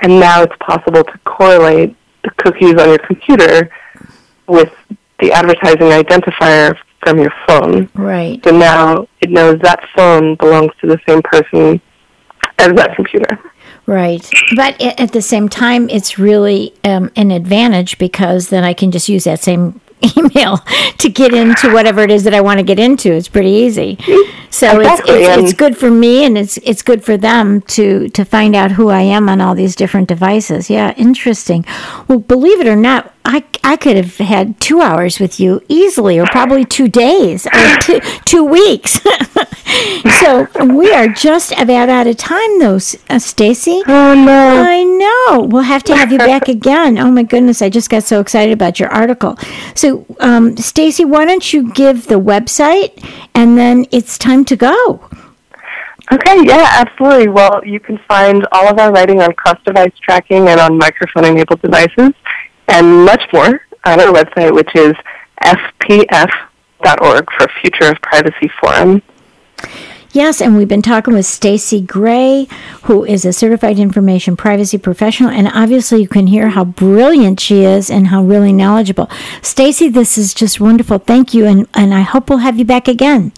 And 0.00 0.20
now 0.20 0.42
it's 0.42 0.54
possible 0.60 1.02
to 1.02 1.18
correlate 1.24 1.96
the 2.22 2.30
cookies 2.42 2.74
on 2.74 2.88
your 2.88 2.98
computer 2.98 3.70
with 4.48 4.72
the 5.20 5.32
advertising 5.32 5.88
identifier 5.88 6.76
from 7.04 7.18
your 7.18 7.32
phone. 7.46 7.88
Right. 7.94 8.42
So 8.44 8.50
now 8.50 9.06
it 9.20 9.30
knows 9.30 9.60
that 9.60 9.80
phone 9.96 10.36
belongs 10.36 10.72
to 10.80 10.86
the 10.86 11.00
same 11.06 11.22
person 11.22 11.80
as 12.58 12.72
that 12.74 12.94
computer. 12.96 13.38
Right. 13.86 14.28
But 14.54 14.80
at 14.82 15.12
the 15.12 15.22
same 15.22 15.48
time, 15.48 15.88
it's 15.88 16.18
really 16.18 16.74
um, 16.84 17.10
an 17.16 17.30
advantage 17.30 17.98
because 17.98 18.48
then 18.48 18.62
I 18.62 18.74
can 18.74 18.90
just 18.90 19.08
use 19.08 19.24
that 19.24 19.40
same 19.40 19.80
email 20.16 20.58
to 20.98 21.08
get 21.08 21.34
into 21.34 21.72
whatever 21.72 22.02
it 22.02 22.10
is 22.10 22.24
that 22.24 22.34
I 22.34 22.40
want 22.40 22.58
to 22.58 22.64
get 22.64 22.78
into. 22.78 23.12
It's 23.12 23.28
pretty 23.28 23.50
easy. 23.50 23.96
So 24.50 24.78
exactly. 24.78 25.14
it's, 25.14 25.28
it's, 25.28 25.42
it's 25.42 25.52
good 25.54 25.76
for 25.76 25.90
me 25.90 26.24
and 26.24 26.38
it's 26.38 26.56
it's 26.58 26.82
good 26.82 27.04
for 27.04 27.16
them 27.16 27.62
to 27.62 28.08
to 28.10 28.24
find 28.24 28.54
out 28.54 28.72
who 28.72 28.88
I 28.88 29.00
am 29.00 29.28
on 29.28 29.40
all 29.40 29.54
these 29.54 29.74
different 29.74 30.08
devices. 30.08 30.70
Yeah, 30.70 30.94
interesting. 30.96 31.64
Well, 32.06 32.18
believe 32.20 32.60
it 32.60 32.66
or 32.66 32.76
not, 32.76 33.12
I, 33.30 33.44
I 33.62 33.76
could 33.76 33.96
have 33.96 34.16
had 34.16 34.58
two 34.58 34.80
hours 34.80 35.20
with 35.20 35.38
you 35.38 35.60
easily, 35.68 36.18
or 36.18 36.24
probably 36.24 36.64
two 36.64 36.88
days, 36.88 37.46
or 37.46 37.76
two, 37.82 38.00
two 38.24 38.42
weeks. 38.42 39.00
so 40.20 40.48
we 40.64 40.94
are 40.94 41.08
just 41.08 41.52
about 41.52 41.90
out 41.90 42.06
of 42.06 42.16
time, 42.16 42.58
though, 42.58 42.78
uh, 43.10 43.18
Stacey. 43.18 43.82
Oh 43.86 44.14
no! 44.14 44.64
I 44.66 44.82
know. 44.82 45.42
We'll 45.42 45.62
have 45.62 45.82
to 45.84 45.94
have 45.94 46.10
you 46.10 46.16
back 46.16 46.48
again. 46.58 46.96
Oh 46.96 47.10
my 47.10 47.22
goodness! 47.22 47.60
I 47.60 47.68
just 47.68 47.90
got 47.90 48.02
so 48.02 48.18
excited 48.20 48.54
about 48.54 48.80
your 48.80 48.88
article. 48.88 49.36
So, 49.74 50.06
um, 50.20 50.56
Stacey, 50.56 51.04
why 51.04 51.26
don't 51.26 51.52
you 51.52 51.70
give 51.74 52.06
the 52.06 52.18
website, 52.18 52.92
and 53.34 53.58
then 53.58 53.84
it's 53.90 54.16
time 54.16 54.46
to 54.46 54.56
go. 54.56 55.06
Okay, 56.10 56.46
yeah, 56.46 56.66
absolutely. 56.76 57.28
Well, 57.28 57.60
you 57.62 57.78
can 57.78 57.98
find 58.08 58.46
all 58.52 58.68
of 58.68 58.78
our 58.78 58.90
writing 58.90 59.20
on 59.20 59.34
cross-device 59.34 59.92
tracking 60.00 60.48
and 60.48 60.58
on 60.58 60.78
microphone-enabled 60.78 61.60
devices 61.60 62.14
and 62.68 63.04
much 63.04 63.22
more 63.32 63.60
on 63.84 64.00
our 64.00 64.12
website, 64.12 64.54
which 64.54 64.74
is 64.74 64.94
fpf.org 65.42 67.26
for 67.32 67.48
Future 67.60 67.90
of 67.90 68.00
Privacy 68.02 68.50
Forum. 68.60 69.02
Yes, 70.12 70.40
and 70.40 70.56
we've 70.56 70.68
been 70.68 70.82
talking 70.82 71.12
with 71.12 71.26
Stacey 71.26 71.82
Gray, 71.82 72.48
who 72.84 73.04
is 73.04 73.26
a 73.26 73.32
certified 73.32 73.78
information 73.78 74.36
privacy 74.36 74.78
professional, 74.78 75.28
and 75.28 75.48
obviously 75.48 76.00
you 76.00 76.08
can 76.08 76.28
hear 76.28 76.48
how 76.48 76.64
brilliant 76.64 77.40
she 77.40 77.62
is 77.62 77.90
and 77.90 78.06
how 78.06 78.22
really 78.22 78.52
knowledgeable. 78.52 79.10
Stacey, 79.42 79.88
this 79.88 80.16
is 80.16 80.32
just 80.32 80.60
wonderful. 80.60 80.98
Thank 80.98 81.34
you, 81.34 81.44
and, 81.44 81.68
and 81.74 81.92
I 81.92 82.00
hope 82.00 82.30
we'll 82.30 82.38
have 82.38 82.58
you 82.58 82.64
back 82.64 82.88
again. 82.88 83.32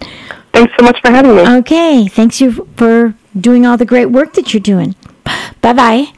Thanks 0.52 0.72
so 0.78 0.84
much 0.84 1.00
for 1.00 1.10
having 1.10 1.34
me. 1.34 1.58
Okay, 1.58 2.06
thanks 2.06 2.40
you 2.40 2.66
for 2.76 3.14
doing 3.38 3.66
all 3.66 3.76
the 3.76 3.84
great 3.84 4.06
work 4.06 4.34
that 4.34 4.54
you're 4.54 4.60
doing. 4.60 4.94
Bye 5.60 5.72
bye. 5.72 6.12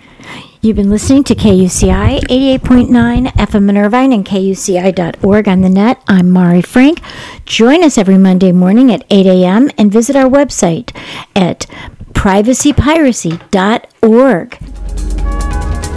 You've 0.65 0.77
been 0.77 0.91
listening 0.91 1.25
to 1.25 1.35
KUCI 1.35 2.21
88.9 2.21 3.27
FM 3.33 3.69
in 3.69 3.77
Irvine 3.77 4.13
and 4.13 4.25
KUCI.org 4.25 5.49
on 5.49 5.61
the 5.61 5.69
net. 5.69 6.01
I'm 6.07 6.31
Mari 6.31 6.63
Frank. 6.63 7.01
Join 7.45 7.83
us 7.83 7.99
every 7.99 8.17
Monday 8.17 8.53
morning 8.53 8.93
at 8.93 9.05
8 9.11 9.27
a.m. 9.27 9.71
and 9.77 9.91
visit 9.91 10.15
our 10.15 10.31
website 10.31 10.97
at 11.35 11.67
privacypiracy.org. 12.13 14.51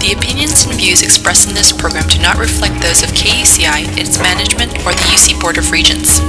The 0.02 0.16
opinions 0.18 0.66
and 0.66 0.74
views 0.74 1.04
expressed 1.04 1.48
in 1.48 1.54
this 1.54 1.72
program 1.72 2.08
do 2.08 2.20
not 2.24 2.40
reflect 2.40 2.82
those 2.82 3.04
of 3.04 3.12
KUCI, 3.12 3.96
its 4.00 4.18
management, 4.18 4.72
or 4.80 4.94
the 4.94 5.06
UC 5.14 5.40
Board 5.40 5.60
of 5.60 5.70
Regents. 5.70 6.22